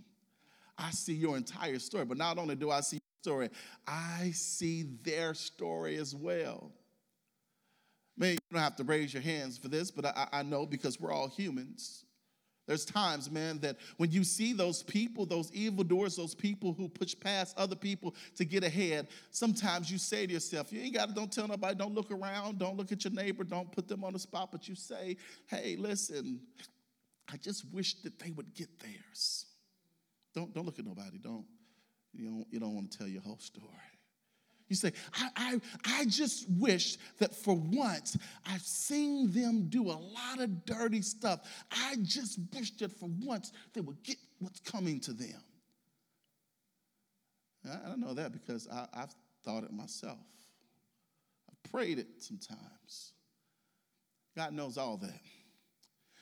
I 0.78 0.90
see 0.90 1.12
your 1.12 1.36
entire 1.36 1.78
story. 1.78 2.06
But 2.06 2.16
not 2.16 2.38
only 2.38 2.56
do 2.56 2.70
I 2.70 2.80
see 2.80 2.96
your 2.96 3.34
story, 3.34 3.50
I 3.86 4.30
see 4.32 4.84
their 5.02 5.34
story 5.34 5.96
as 5.96 6.14
well. 6.14 6.72
Man, 8.16 8.32
you 8.32 8.38
don't 8.50 8.60
have 8.60 8.76
to 8.76 8.84
raise 8.84 9.12
your 9.12 9.22
hands 9.22 9.56
for 9.58 9.68
this, 9.68 9.90
but 9.90 10.06
I, 10.06 10.28
I 10.32 10.42
know 10.42 10.66
because 10.66 11.00
we're 11.00 11.12
all 11.12 11.28
humans. 11.28 12.04
There's 12.66 12.84
times, 12.84 13.30
man, 13.30 13.58
that 13.60 13.76
when 13.96 14.12
you 14.12 14.22
see 14.22 14.52
those 14.52 14.82
people, 14.84 15.26
those 15.26 15.50
evildoers, 15.52 16.14
those 16.14 16.34
people 16.34 16.72
who 16.72 16.88
push 16.88 17.14
past 17.18 17.58
other 17.58 17.74
people 17.74 18.14
to 18.36 18.44
get 18.44 18.62
ahead, 18.62 19.08
sometimes 19.30 19.90
you 19.90 19.98
say 19.98 20.26
to 20.26 20.32
yourself, 20.32 20.72
you 20.72 20.80
ain't 20.80 20.94
got 20.94 21.08
to, 21.08 21.14
don't 21.14 21.32
tell 21.32 21.48
nobody, 21.48 21.74
don't 21.74 21.94
look 21.94 22.12
around, 22.12 22.58
don't 22.58 22.76
look 22.76 22.92
at 22.92 23.02
your 23.04 23.12
neighbor, 23.12 23.42
don't 23.42 23.70
put 23.72 23.88
them 23.88 24.04
on 24.04 24.12
the 24.12 24.18
spot, 24.18 24.50
but 24.52 24.68
you 24.68 24.76
say, 24.76 25.16
hey, 25.48 25.76
listen, 25.76 26.40
I 27.32 27.36
just 27.36 27.64
wish 27.72 27.94
that 28.02 28.18
they 28.20 28.30
would 28.30 28.54
get 28.54 28.68
theirs. 28.78 29.46
Don't, 30.34 30.54
don't 30.54 30.64
look 30.64 30.78
at 30.78 30.86
nobody, 30.86 31.18
don't, 31.18 31.44
you 32.12 32.26
don't, 32.26 32.46
you 32.50 32.60
don't 32.60 32.74
want 32.74 32.92
to 32.92 32.98
tell 32.98 33.08
your 33.08 33.22
whole 33.22 33.38
story. 33.38 33.66
You 34.72 34.76
say, 34.76 34.92
I, 35.12 35.28
I, 35.36 35.60
I 35.84 36.04
just 36.06 36.48
wish 36.48 36.96
that 37.18 37.34
for 37.34 37.54
once 37.54 38.16
I've 38.46 38.62
seen 38.62 39.30
them 39.30 39.66
do 39.68 39.90
a 39.90 39.92
lot 39.92 40.40
of 40.40 40.64
dirty 40.64 41.02
stuff. 41.02 41.40
I 41.70 41.96
just 42.02 42.38
wish 42.54 42.70
that 42.78 42.90
for 42.98 43.10
once 43.20 43.52
they 43.74 43.82
would 43.82 44.02
get 44.02 44.16
what's 44.38 44.60
coming 44.60 44.98
to 45.00 45.12
them. 45.12 45.42
I 47.70 47.86
don't 47.86 48.00
know 48.00 48.14
that 48.14 48.32
because 48.32 48.66
I, 48.72 48.86
have 48.94 49.14
thought 49.44 49.62
it 49.62 49.74
myself. 49.74 50.16
I've 51.50 51.70
prayed 51.70 51.98
it 51.98 52.06
sometimes. 52.18 53.12
God 54.34 54.54
knows 54.54 54.78
all 54.78 54.96
that. 54.96 55.20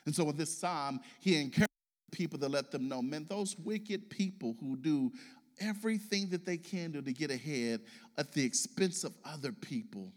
And 0.07 0.13
so 0.13 0.25
with 0.25 0.37
this 0.37 0.59
psalm, 0.59 0.99
he 1.21 1.41
encourages 1.41 1.69
people 2.11 2.37
to 2.41 2.49
let 2.49 2.73
them 2.73 2.89
know, 2.89 3.01
man, 3.01 3.27
those 3.29 3.57
wicked 3.57 4.11
people 4.11 4.57
who 4.59 4.75
do 4.75 5.13
everything 5.61 6.29
that 6.31 6.45
they 6.45 6.57
can 6.57 6.91
do 6.93 7.03
to 7.03 7.13
get 7.13 7.31
ahead 7.31 7.81
at 8.19 8.33
the 8.33 8.45
expense 8.45 9.05
of 9.05 9.13
other 9.25 9.53
people, 9.53 10.13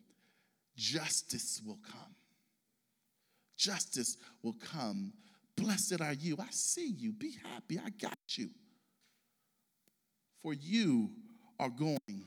justice 0.75 1.61
will 1.65 1.79
come. 1.85 2.15
Justice 3.57 4.17
will 4.41 4.55
come. 4.73 5.13
Blessed 5.55 6.01
are 6.01 6.13
you. 6.13 6.37
I 6.39 6.47
see 6.49 6.87
you. 6.87 7.11
Be 7.11 7.35
happy. 7.53 7.79
I 7.79 7.89
got 7.91 8.17
you. 8.29 8.49
For 10.41 10.53
you 10.53 11.11
are 11.59 11.69
going 11.69 12.25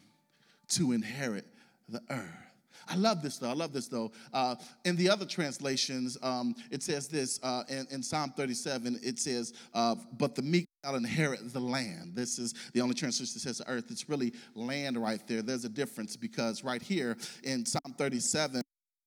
to 0.68 0.92
inherit 0.92 1.46
the 1.88 2.00
earth. 2.10 2.46
I 2.88 2.94
love 2.94 3.22
this 3.22 3.38
though. 3.38 3.50
I 3.50 3.54
love 3.54 3.72
this 3.72 3.88
though. 3.88 4.12
Uh, 4.32 4.54
in 4.84 4.96
the 4.96 5.10
other 5.10 5.26
translations, 5.26 6.16
um, 6.22 6.54
it 6.70 6.82
says 6.82 7.08
this 7.08 7.40
uh, 7.42 7.64
in, 7.68 7.86
in, 7.90 8.02
Psalm 8.02 8.32
37. 8.36 9.00
It 9.02 9.18
says, 9.18 9.54
uh, 9.74 9.96
"But 10.18 10.34
the 10.34 10.42
meek 10.42 10.65
shall 10.86 10.96
inherit 10.96 11.52
the 11.52 11.60
land." 11.60 12.14
This 12.14 12.38
is 12.38 12.54
the 12.72 12.80
only 12.80 12.94
translation 12.94 13.34
that 13.34 13.40
says 13.40 13.62
earth. 13.66 13.90
It's 13.90 14.08
really 14.08 14.32
land 14.54 14.96
right 14.96 15.20
there. 15.26 15.42
There's 15.42 15.64
a 15.64 15.68
difference 15.68 16.16
because 16.16 16.62
right 16.62 16.82
here 16.82 17.16
in 17.42 17.66
Psalm 17.66 17.94
37, 17.98 18.62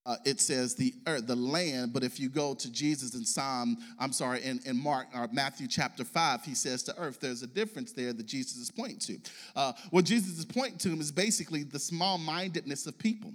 uh, 0.06 0.15
it 0.26 0.42
says 0.42 0.76
the 0.76 0.94
earth, 1.08 1.28
the 1.28 1.36
land. 1.36 1.94
But 1.94 2.04
if 2.04 2.20
you 2.20 2.30
go 2.30 2.54
to 2.56 2.72
Jesus 2.72 3.13
in 3.15 3.26
Psalm, 3.26 3.78
I'm 4.00 4.12
sorry, 4.12 4.44
in, 4.44 4.60
in 4.65 4.76
Mark 4.82 5.08
or 5.13 5.30
Matthew 5.32 5.68
chapter 5.68 6.04
5, 6.04 6.44
he 6.44 6.56
says 6.56 6.84
the 6.84 6.98
earth. 6.98 7.20
There's 7.20 7.44
a 7.44 7.48
difference 7.48 7.92
there 7.92 8.12
that 8.12 8.26
Jesus 8.26 8.58
is 8.58 8.72
pointing 8.72 9.00
to. 9.00 9.20
Uh, 9.56 9.74
what 9.92 10.06
Jesus 10.06 10.39
is 10.39 10.46
pointing 10.46 10.80
to 10.80 11.00
is 11.00 11.12
basically 11.12 11.63
the 11.63 11.80
small 11.80 12.18
mindedness 12.18 12.88
of 12.88 12.98
people. 12.98 13.32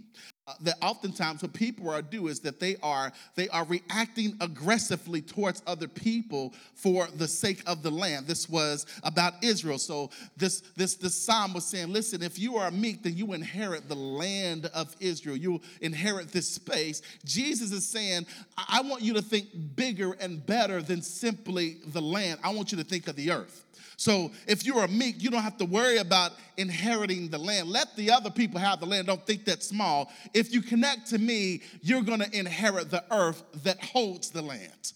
Uh, 0.47 0.53
that 0.61 0.77
oftentimes 0.83 1.41
what 1.41 1.55
people 1.55 1.89
are 1.89 2.03
do 2.03 2.29
is 2.29 2.39
that 2.41 2.61
they 2.61 2.77
are 2.83 3.11
they 3.35 3.49
are 3.49 3.65
reacting 3.65 4.37
aggressively 4.43 5.23
towards 5.23 5.63
other 5.67 5.89
people 5.89 6.53
for 6.75 7.09
the 7.17 7.27
sake 7.27 7.63
of 7.67 7.83
the 7.83 7.91
land. 7.91 8.27
This 8.27 8.47
was 8.47 8.85
about 9.05 9.43
israel. 9.43 9.79
So 9.79 10.11
this 10.37 10.61
this 10.77 10.97
this 10.97 11.15
psalm 11.15 11.55
was 11.55 11.65
saying 11.65 11.91
listen 11.91 12.23
if 12.23 12.39
you 12.39 12.57
are 12.57 12.71
meek 12.71 13.03
then 13.03 13.17
you 13.17 13.33
inherit 13.33 13.89
the 13.89 13.95
land 13.95 14.67
of 14.75 14.95
israel. 15.01 15.37
You 15.37 15.63
inherit 15.81 16.31
this 16.31 16.47
space. 16.47 17.01
Jesus 17.25 17.73
is 17.73 17.89
saying 17.89 18.27
i 18.69 18.83
want 18.83 19.01
you 19.01 19.15
to 19.15 19.23
think 19.23 19.49
bigger 19.75 20.13
and 20.21 20.45
better 20.45 20.83
than 20.83 21.01
simply 21.01 21.79
the 21.87 22.03
land. 22.03 22.39
I 22.45 22.53
want 22.53 22.71
you 22.71 22.77
to 22.77 22.85
think 22.85 23.09
of 23.09 23.17
the 23.17 23.31
earth 23.31 23.65
so 23.97 24.31
if 24.47 24.65
you're 24.65 24.85
a 24.85 24.89
meek, 24.89 25.23
you 25.23 25.31
don't 25.31 25.43
have 25.43 25.57
to 25.59 25.65
worry 25.65 25.99
about 25.99 26.33
inheriting 26.57 27.29
the 27.29 27.39
land. 27.39 27.69
Let 27.69 27.95
the 27.97 28.11
other 28.11 28.31
people 28.31 28.61
have 28.61 28.81
the 28.81 28.87
land. 28.87 29.07
Don't 29.07 29.25
think 29.27 29.45
that 29.47 29.63
small. 29.63 30.11
If 30.33 30.53
you 30.53 30.63
connect 30.63 31.09
to 31.11 31.19
me, 31.19 31.63
you're 31.83 32.03
going 32.03 32.21
to 32.21 32.39
inherit 32.39 32.91
the 32.91 33.05
earth 33.11 33.43
that 33.63 33.83
holds 33.83 34.31
the 34.31 34.43
land. 34.43 34.93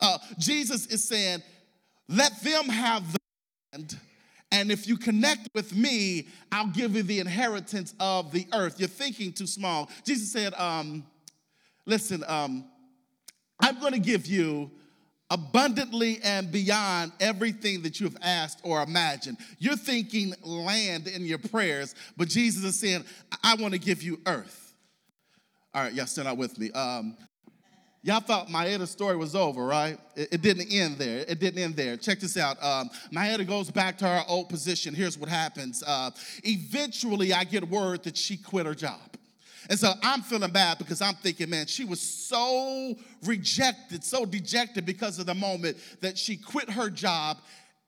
Uh, 0.00 0.18
Jesus 0.38 0.86
is 0.86 1.04
saying, 1.04 1.42
let 2.08 2.40
them 2.42 2.68
have 2.68 3.12
the 3.12 3.18
land. 3.72 3.98
And 4.52 4.72
if 4.72 4.88
you 4.88 4.96
connect 4.96 5.48
with 5.54 5.74
me, 5.76 6.26
I'll 6.50 6.66
give 6.66 6.96
you 6.96 7.04
the 7.04 7.20
inheritance 7.20 7.94
of 8.00 8.32
the 8.32 8.48
earth. 8.52 8.80
You're 8.80 8.88
thinking 8.88 9.32
too 9.32 9.46
small. 9.46 9.88
Jesus 10.04 10.32
said, 10.32 10.54
um, 10.54 11.04
Listen, 11.86 12.22
um, 12.28 12.64
I'm 13.58 13.80
going 13.80 13.92
to 13.92 13.98
give 13.98 14.26
you 14.26 14.70
abundantly 15.30 16.18
and 16.24 16.50
beyond 16.50 17.12
everything 17.20 17.82
that 17.82 18.00
you 18.00 18.06
have 18.06 18.16
asked 18.20 18.60
or 18.64 18.82
imagined. 18.82 19.38
You're 19.58 19.76
thinking 19.76 20.34
land 20.42 21.06
in 21.06 21.24
your 21.24 21.38
prayers, 21.38 21.94
but 22.16 22.28
Jesus 22.28 22.64
is 22.64 22.78
saying, 22.78 23.04
I 23.42 23.54
want 23.54 23.72
to 23.72 23.80
give 23.80 24.02
you 24.02 24.20
earth. 24.26 24.74
All 25.72 25.84
right, 25.84 25.92
y'all 25.92 26.06
stand 26.06 26.26
out 26.26 26.36
with 26.36 26.58
me. 26.58 26.72
Um, 26.72 27.16
y'all 28.02 28.20
thought 28.20 28.48
Maeda's 28.48 28.90
story 28.90 29.16
was 29.16 29.36
over, 29.36 29.64
right? 29.64 29.98
It, 30.16 30.28
it, 30.32 30.42
didn't 30.42 30.72
end 30.72 30.98
there. 30.98 31.24
It 31.28 31.38
didn't 31.38 31.62
end 31.62 31.76
there. 31.76 31.96
Check 31.96 32.18
this 32.18 32.36
out. 32.36 32.62
Um, 32.62 32.90
Maeda 33.12 33.46
goes 33.46 33.70
back 33.70 33.96
to 33.98 34.06
her 34.06 34.24
old 34.26 34.48
position. 34.48 34.94
Here's 34.94 35.16
what 35.16 35.28
happens. 35.28 35.84
Uh, 35.86 36.10
eventually, 36.42 37.32
I 37.32 37.44
get 37.44 37.68
word 37.68 38.02
that 38.02 38.16
she 38.16 38.36
quit 38.36 38.66
her 38.66 38.74
job. 38.74 38.98
And 39.70 39.78
so 39.78 39.92
I'm 40.02 40.22
feeling 40.22 40.50
bad 40.50 40.78
because 40.78 41.00
I'm 41.00 41.14
thinking, 41.14 41.48
man, 41.48 41.66
she 41.68 41.84
was 41.84 42.00
so 42.00 42.96
rejected, 43.24 44.02
so 44.02 44.26
dejected 44.26 44.84
because 44.84 45.20
of 45.20 45.26
the 45.26 45.34
moment 45.34 45.76
that 46.00 46.18
she 46.18 46.36
quit 46.36 46.68
her 46.68 46.90
job 46.90 47.38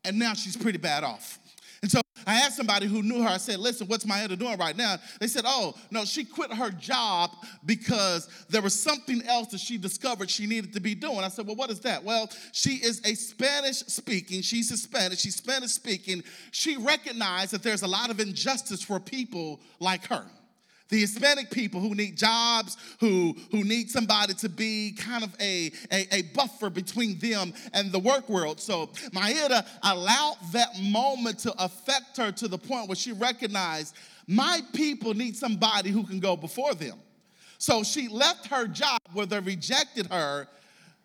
and 0.04 0.16
now 0.16 0.32
she's 0.32 0.56
pretty 0.56 0.78
bad 0.78 1.02
off. 1.02 1.40
And 1.82 1.90
so 1.90 2.00
I 2.24 2.34
asked 2.34 2.56
somebody 2.56 2.86
who 2.86 3.02
knew 3.02 3.20
her, 3.22 3.28
I 3.28 3.38
said, 3.38 3.58
listen, 3.58 3.88
what's 3.88 4.06
my 4.06 4.20
editor 4.20 4.36
doing 4.36 4.56
right 4.58 4.76
now? 4.76 4.98
They 5.18 5.26
said, 5.26 5.42
oh, 5.44 5.74
no, 5.90 6.04
she 6.04 6.24
quit 6.24 6.52
her 6.52 6.70
job 6.70 7.32
because 7.66 8.28
there 8.48 8.62
was 8.62 8.80
something 8.80 9.20
else 9.26 9.48
that 9.48 9.58
she 9.58 9.76
discovered 9.76 10.30
she 10.30 10.46
needed 10.46 10.72
to 10.74 10.80
be 10.80 10.94
doing. 10.94 11.18
I 11.18 11.28
said, 11.28 11.48
well, 11.48 11.56
what 11.56 11.70
is 11.70 11.80
that? 11.80 12.04
Well, 12.04 12.30
she 12.52 12.74
is 12.74 13.00
a 13.04 13.14
Spanish 13.14 13.78
speaking, 13.78 14.42
she's 14.42 14.70
Hispanic, 14.70 15.18
she's 15.18 15.34
Spanish 15.34 15.72
speaking. 15.72 16.22
She 16.52 16.76
recognized 16.76 17.50
that 17.50 17.64
there's 17.64 17.82
a 17.82 17.88
lot 17.88 18.10
of 18.10 18.20
injustice 18.20 18.84
for 18.84 19.00
people 19.00 19.60
like 19.80 20.06
her 20.06 20.24
the 20.88 21.00
Hispanic 21.00 21.50
people 21.50 21.80
who 21.80 21.94
need 21.94 22.16
jobs, 22.16 22.76
who, 23.00 23.36
who 23.50 23.64
need 23.64 23.90
somebody 23.90 24.34
to 24.34 24.48
be 24.48 24.92
kind 24.92 25.24
of 25.24 25.34
a, 25.40 25.72
a, 25.90 26.06
a 26.14 26.22
buffer 26.34 26.70
between 26.70 27.18
them 27.18 27.52
and 27.72 27.90
the 27.90 27.98
work 27.98 28.28
world. 28.28 28.60
So 28.60 28.86
Maeda 29.14 29.66
allowed 29.82 30.36
that 30.52 30.78
moment 30.80 31.38
to 31.40 31.54
affect 31.62 32.16
her 32.18 32.32
to 32.32 32.48
the 32.48 32.58
point 32.58 32.88
where 32.88 32.96
she 32.96 33.12
recognized 33.12 33.94
my 34.26 34.60
people 34.72 35.14
need 35.14 35.36
somebody 35.36 35.90
who 35.90 36.04
can 36.04 36.20
go 36.20 36.36
before 36.36 36.74
them. 36.74 36.98
So 37.58 37.82
she 37.82 38.08
left 38.08 38.48
her 38.48 38.66
job 38.66 38.98
where 39.12 39.26
they 39.26 39.40
rejected 39.40 40.06
her 40.08 40.48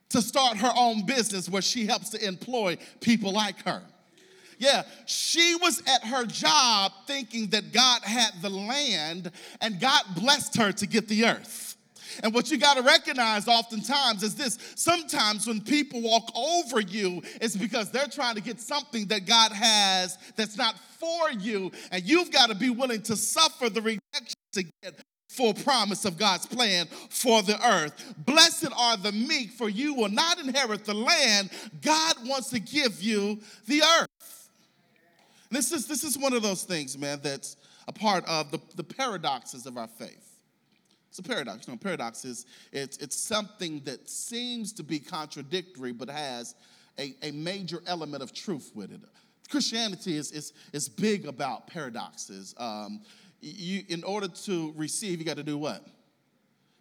to 0.10 0.22
start 0.22 0.58
her 0.58 0.72
own 0.76 1.06
business 1.06 1.50
where 1.50 1.62
she 1.62 1.86
helps 1.86 2.10
to 2.10 2.26
employ 2.26 2.78
people 3.02 3.32
like 3.32 3.64
her. 3.66 3.84
Yeah, 4.58 4.84
she 5.06 5.56
was 5.56 5.82
at 5.88 6.04
her 6.06 6.26
job 6.26 6.92
thinking 7.06 7.48
that 7.52 7.72
God 7.74 8.04
had 8.04 8.32
the 8.42 8.50
land 8.50 9.32
and 9.62 9.80
God 9.80 10.04
blessed 10.16 10.58
her 10.58 10.72
to 10.72 10.88
get 10.88 11.08
the 11.08 11.26
earth. 11.26 11.68
And 12.24 12.34
what 12.34 12.50
you 12.50 12.58
got 12.58 12.78
to 12.78 12.84
recognize 12.84 13.48
oftentimes 13.48 14.24
is 14.24 14.36
this 14.36 14.58
sometimes 14.76 15.46
when 15.46 15.62
people 15.62 16.02
walk 16.02 16.32
over 16.36 16.80
you, 16.80 17.22
it's 17.42 17.56
because 17.56 17.92
they're 17.92 18.08
trying 18.08 18.36
to 18.36 18.42
get 18.42 18.60
something 18.60 19.06
that 19.08 19.26
God 19.26 19.52
has 19.52 20.18
that's 20.36 20.58
not 20.58 20.76
for 21.00 21.32
you. 21.32 21.72
And 21.92 22.04
you've 22.04 22.32
got 22.32 22.50
to 22.50 22.56
be 22.56 22.70
willing 22.70 23.02
to 23.04 23.16
suffer 23.16 23.70
the 23.70 23.82
rejection 23.82 24.36
to 24.54 24.64
get 24.82 25.04
full 25.30 25.54
promise 25.54 26.06
of 26.06 26.18
God's 26.18 26.48
plan 26.48 26.88
for 27.10 27.44
the 27.44 27.64
earth. 27.68 28.16
Blessed 28.26 28.70
are 28.76 28.98
the 28.98 29.12
meek, 29.12 29.52
for 29.52 29.70
you 29.70 29.94
will 29.94 30.10
not 30.10 30.40
inherit 30.40 30.86
the 30.86 30.96
land. 30.96 31.52
God 31.82 32.16
wants 32.26 32.50
to 32.50 32.60
give 32.60 33.04
you 33.04 33.40
the 33.68 33.84
earth. 33.84 34.47
This 35.50 35.72
is, 35.72 35.88
this 35.88 36.04
is 36.04 36.18
one 36.18 36.34
of 36.34 36.42
those 36.42 36.64
things, 36.64 36.98
man, 36.98 37.20
that's 37.22 37.58
a 37.88 37.94
part 37.94 38.26
of 38.26 38.52
the, 38.52 38.60
the 38.76 38.84
paradoxes 38.84 39.66
of 39.66 39.78
our 39.78 39.88
faith. 39.88 40.28
It's 41.10 41.20
a 41.20 41.24
paradox. 41.24 41.68
You 41.68 41.74
know, 41.74 41.78
paradox 41.78 42.26
is 42.26 42.46
it's, 42.72 42.98
it's 42.98 43.16
something 43.16 43.82
that 43.86 44.10
seems 44.10 44.74
to 44.74 44.84
be 44.84 45.00
contradictory 45.00 45.94
but 45.94 46.10
has 46.10 46.56
a, 47.00 47.16
a 47.24 47.32
major 47.32 47.82
element 47.88 48.22
of 48.22 48.34
truth 48.34 48.72
with 48.76 48.92
it. 48.92 49.00
Christianity 49.50 50.18
is, 50.18 50.32
is, 50.32 50.54
is 50.74 50.90
big 50.90 51.26
about 51.26 51.68
paradoxes. 51.68 52.54
Um, 52.58 53.02
you, 53.40 53.84
in 53.88 54.04
order 54.04 54.28
to 54.28 54.74
receive, 54.76 55.20
you 55.20 55.26
got 55.26 55.38
to 55.38 55.44
do 55.44 55.58
what? 55.58 55.86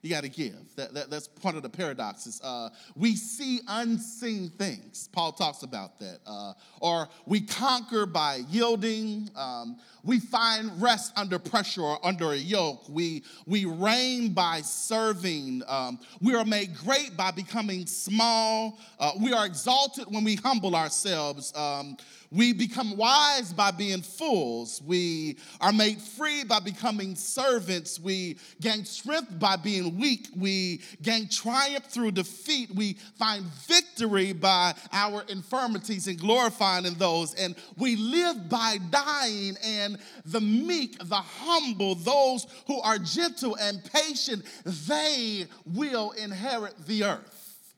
You 0.07 0.15
got 0.15 0.23
to 0.23 0.29
give. 0.29 0.55
That, 0.77 0.95
that, 0.95 1.11
that's 1.11 1.27
part 1.27 1.57
of 1.57 1.63
the 1.63 1.69
paradoxes. 1.69 2.41
Uh, 2.43 2.69
we 2.95 3.17
see 3.17 3.61
unseen 3.67 4.51
things. 4.51 5.09
Paul 5.13 5.33
talks 5.33 5.63
about 5.65 5.99
that. 5.99 6.21
Uh, 6.25 6.53
or 6.81 7.09
we 7.27 7.41
conquer 7.41 8.07
by 8.07 8.43
yielding. 8.49 9.29
Um, 9.35 9.79
we 10.05 10.21
find 10.21 10.81
rest 10.81 11.13
under 11.17 11.41
pressure 11.41 11.83
or 11.83 12.05
under 12.07 12.31
a 12.31 12.37
yoke. 12.37 12.89
We, 12.89 13.25
we 13.47 13.65
reign 13.65 14.33
by 14.33 14.61
serving. 14.61 15.63
Um, 15.67 15.99
we 16.21 16.37
are 16.37 16.45
made 16.45 16.77
great 16.77 17.17
by 17.17 17.33
becoming 17.33 17.87
small. 17.87 18.79
Uh, 19.01 19.13
we 19.21 19.33
are 19.33 19.45
exalted 19.45 20.05
when 20.09 20.23
we 20.23 20.37
humble 20.37 20.77
ourselves. 20.77 21.53
Um, 21.57 21.97
we 22.31 22.53
become 22.53 22.97
wise 22.97 23.53
by 23.53 23.71
being 23.71 24.03
fools. 24.03 24.83
We 24.85 25.39
are 25.61 25.73
made 25.73 26.01
free 26.01 26.45
by 26.45 26.61
becoming 26.61 27.15
servants. 27.15 28.01
We 28.01 28.39
gain 28.61 28.85
strength 28.85 29.39
by 29.39 29.57
being 29.57 29.99
weak. 29.99 30.29
We 30.37 30.83
gain 31.03 31.29
triumph 31.29 31.87
through 31.87 32.13
defeat. 32.13 32.75
We 32.75 32.95
find 33.19 33.45
victory 33.67 34.33
by 34.33 34.75
our 34.93 35.23
infirmities 35.29 36.09
and 36.09 36.19
glorifying 36.19 36.87
in 36.87 36.95
those. 36.95 37.35
And 37.35 37.55
we 37.77 37.97
live 37.97 38.49
by 38.49 38.79
dying. 38.91 39.57
And 39.65 39.99
the 40.25 40.41
meek, 40.41 40.99
the 40.99 41.17
humble, 41.17 41.95
those 41.95 42.47
who 42.67 42.81
are 42.81 42.99
gentle 42.99 43.57
and 43.57 43.83
patient, 43.93 44.45
they 44.65 45.47
will 45.65 46.11
inherit 46.13 46.87
the 46.87 47.05
earth. 47.05 47.75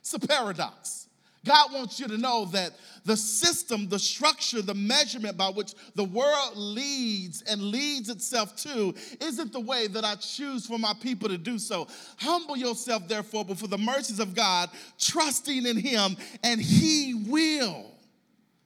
It's 0.00 0.14
a 0.14 0.18
paradox. 0.18 1.01
God 1.44 1.72
wants 1.72 1.98
you 1.98 2.06
to 2.06 2.18
know 2.18 2.44
that 2.46 2.72
the 3.04 3.16
system, 3.16 3.88
the 3.88 3.98
structure, 3.98 4.62
the 4.62 4.74
measurement 4.74 5.36
by 5.36 5.48
which 5.48 5.74
the 5.96 6.04
world 6.04 6.52
leads 6.56 7.42
and 7.42 7.60
leads 7.60 8.08
itself 8.08 8.54
to 8.56 8.94
isn't 9.20 9.52
the 9.52 9.60
way 9.60 9.88
that 9.88 10.04
I 10.04 10.14
choose 10.14 10.66
for 10.66 10.78
my 10.78 10.94
people 11.00 11.28
to 11.28 11.38
do 11.38 11.58
so. 11.58 11.88
Humble 12.18 12.56
yourself, 12.56 13.08
therefore, 13.08 13.44
before 13.44 13.68
the 13.68 13.78
mercies 13.78 14.20
of 14.20 14.34
God, 14.34 14.70
trusting 14.98 15.66
in 15.66 15.76
Him, 15.76 16.16
and 16.44 16.60
He 16.60 17.14
will. 17.26 17.86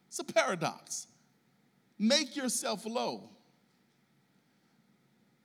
It's 0.09 0.19
a 0.19 0.25
paradox. 0.25 1.07
Make 1.99 2.37
yourself 2.37 2.85
low. 2.85 3.31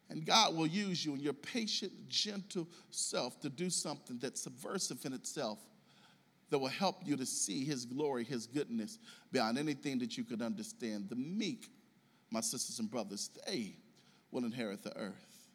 And 0.09 0.25
God 0.25 0.57
will 0.57 0.67
use 0.67 1.05
you 1.05 1.13
and 1.13 1.21
your 1.21 1.31
patient, 1.31 1.93
gentle 2.09 2.67
self 2.89 3.39
to 3.39 3.49
do 3.49 3.69
something 3.69 4.17
that's 4.21 4.41
subversive 4.41 5.05
in 5.05 5.13
itself 5.13 5.59
that 6.51 6.59
will 6.59 6.67
help 6.67 6.97
you 7.05 7.15
to 7.15 7.25
see 7.25 7.63
his 7.63 7.85
glory, 7.85 8.23
his 8.23 8.45
goodness 8.45 8.99
beyond 9.31 9.57
anything 9.57 9.97
that 9.99 10.17
you 10.17 10.23
could 10.23 10.41
understand. 10.41 11.09
The 11.09 11.15
meek, 11.15 11.67
my 12.29 12.41
sisters 12.41 12.77
and 12.79 12.91
brothers, 12.91 13.29
they 13.47 13.77
will 14.31 14.43
inherit 14.43 14.83
the 14.83 14.95
earth. 14.97 15.47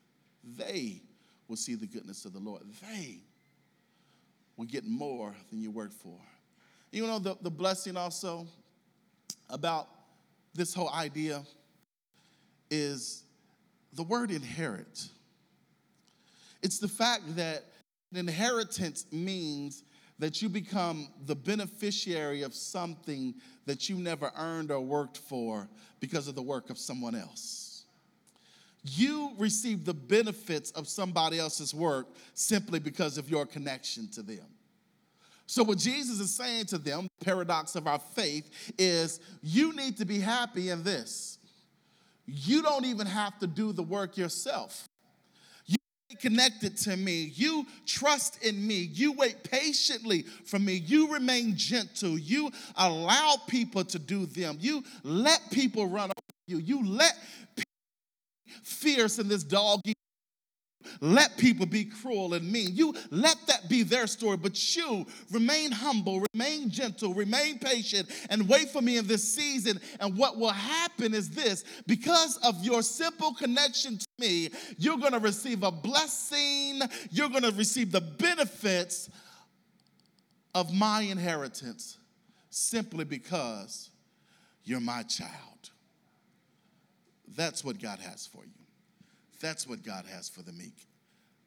They 0.42 1.02
will 1.48 1.56
see 1.56 1.74
the 1.74 1.86
goodness 1.86 2.24
of 2.24 2.32
the 2.32 2.38
Lord. 2.38 2.62
They 2.90 3.18
will 4.56 4.64
get 4.64 4.84
more 4.84 5.34
than 5.50 5.60
you 5.60 5.70
worked 5.70 5.92
for. 5.92 6.18
You 6.90 7.06
know, 7.06 7.18
the, 7.18 7.36
the 7.42 7.50
blessing 7.50 7.96
also 7.96 8.46
about 9.50 9.88
this 10.54 10.72
whole 10.72 10.90
idea 10.90 11.42
is 12.70 13.24
the 13.92 14.02
word 14.02 14.30
inherit. 14.30 15.08
It's 16.62 16.78
the 16.78 16.88
fact 16.88 17.36
that 17.36 17.64
inheritance 18.14 19.04
means 19.12 19.84
that 20.18 20.40
you 20.40 20.48
become 20.48 21.08
the 21.26 21.34
beneficiary 21.34 22.42
of 22.42 22.54
something 22.54 23.34
that 23.66 23.88
you 23.88 23.96
never 23.96 24.32
earned 24.38 24.70
or 24.70 24.80
worked 24.80 25.18
for 25.18 25.68
because 26.00 26.28
of 26.28 26.34
the 26.34 26.42
work 26.42 26.70
of 26.70 26.78
someone 26.78 27.14
else. 27.14 27.84
You 28.82 29.32
receive 29.36 29.84
the 29.84 29.94
benefits 29.94 30.70
of 30.70 30.88
somebody 30.88 31.38
else's 31.38 31.74
work 31.74 32.06
simply 32.34 32.78
because 32.78 33.18
of 33.18 33.28
your 33.28 33.44
connection 33.44 34.08
to 34.12 34.22
them. 34.22 34.46
So, 35.46 35.62
what 35.62 35.78
Jesus 35.78 36.18
is 36.18 36.34
saying 36.34 36.66
to 36.66 36.78
them, 36.78 37.08
the 37.18 37.24
paradox 37.24 37.76
of 37.76 37.86
our 37.86 37.98
faith, 37.98 38.72
is 38.78 39.20
you 39.42 39.74
need 39.74 39.96
to 39.98 40.04
be 40.04 40.18
happy 40.18 40.70
in 40.70 40.82
this. 40.82 41.38
You 42.26 42.62
don't 42.62 42.84
even 42.84 43.06
have 43.06 43.38
to 43.38 43.46
do 43.46 43.72
the 43.72 43.82
work 43.82 44.16
yourself 44.16 44.88
connected 46.14 46.76
to 46.76 46.96
me. 46.96 47.32
You 47.34 47.66
trust 47.84 48.42
in 48.44 48.66
me. 48.66 48.90
You 48.92 49.12
wait 49.12 49.42
patiently 49.42 50.22
for 50.22 50.58
me. 50.58 50.74
You 50.74 51.12
remain 51.12 51.56
gentle. 51.56 52.16
You 52.18 52.50
allow 52.76 53.36
people 53.48 53.84
to 53.84 53.98
do 53.98 54.26
them. 54.26 54.58
You 54.60 54.84
let 55.02 55.40
people 55.50 55.88
run 55.88 56.10
over 56.10 56.14
you. 56.46 56.58
You 56.58 56.86
let 56.86 57.14
fierce 58.62 59.18
in 59.18 59.28
this 59.28 59.42
dog 59.42 59.80
let 61.00 61.36
people 61.36 61.66
be 61.66 61.84
cruel 61.84 62.34
and 62.34 62.50
mean. 62.50 62.68
You 62.74 62.94
let 63.10 63.36
that 63.46 63.68
be 63.68 63.82
their 63.82 64.06
story, 64.06 64.36
but 64.36 64.76
you 64.76 65.06
remain 65.30 65.72
humble, 65.72 66.24
remain 66.32 66.70
gentle, 66.70 67.14
remain 67.14 67.58
patient, 67.58 68.08
and 68.30 68.48
wait 68.48 68.70
for 68.70 68.82
me 68.82 68.96
in 68.96 69.06
this 69.06 69.34
season. 69.34 69.80
And 70.00 70.16
what 70.16 70.38
will 70.38 70.50
happen 70.50 71.14
is 71.14 71.30
this 71.30 71.64
because 71.86 72.38
of 72.38 72.64
your 72.64 72.82
simple 72.82 73.34
connection 73.34 73.98
to 73.98 74.06
me, 74.18 74.50
you're 74.78 74.98
going 74.98 75.12
to 75.12 75.18
receive 75.18 75.62
a 75.62 75.70
blessing, 75.70 76.80
you're 77.10 77.28
going 77.28 77.42
to 77.42 77.52
receive 77.52 77.92
the 77.92 78.00
benefits 78.00 79.10
of 80.54 80.72
my 80.72 81.02
inheritance 81.02 81.98
simply 82.48 83.04
because 83.04 83.90
you're 84.64 84.80
my 84.80 85.02
child. 85.02 85.70
That's 87.36 87.62
what 87.62 87.80
God 87.80 87.98
has 87.98 88.26
for 88.26 88.44
you. 88.44 88.55
That's 89.46 89.64
what 89.64 89.84
God 89.84 90.06
has 90.12 90.28
for 90.28 90.42
the 90.42 90.50
meek. 90.50 90.88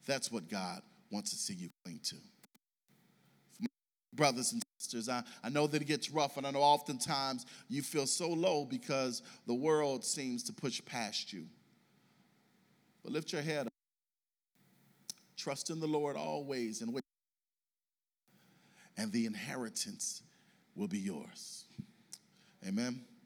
That's 0.05 0.31
what 0.31 0.49
God 0.49 0.81
wants 1.11 1.31
to 1.31 1.35
see 1.35 1.53
you 1.53 1.67
cling 1.83 1.99
to. 2.05 2.15
Brothers 4.13 4.53
and 4.53 4.63
sisters, 4.77 5.09
I, 5.09 5.21
I 5.43 5.49
know 5.49 5.67
that 5.67 5.81
it 5.81 5.85
gets 5.85 6.09
rough, 6.09 6.37
and 6.37 6.47
I 6.47 6.51
know 6.51 6.61
oftentimes 6.61 7.45
you 7.67 7.81
feel 7.81 8.07
so 8.07 8.29
low 8.29 8.63
because 8.63 9.21
the 9.47 9.53
world 9.53 10.05
seems 10.05 10.43
to 10.43 10.53
push 10.53 10.81
past 10.85 11.33
you. 11.33 11.43
But 13.03 13.11
lift 13.11 13.33
your 13.33 13.41
head 13.41 13.67
up. 13.67 13.73
Trust 15.35 15.69
in 15.69 15.81
the 15.81 15.87
Lord 15.87 16.15
always 16.15 16.81
and. 16.81 16.97
And 18.97 19.11
the 19.11 19.25
inheritance 19.25 20.23
will 20.73 20.87
be 20.87 20.99
yours. 20.99 21.65
Amen. 22.65 23.01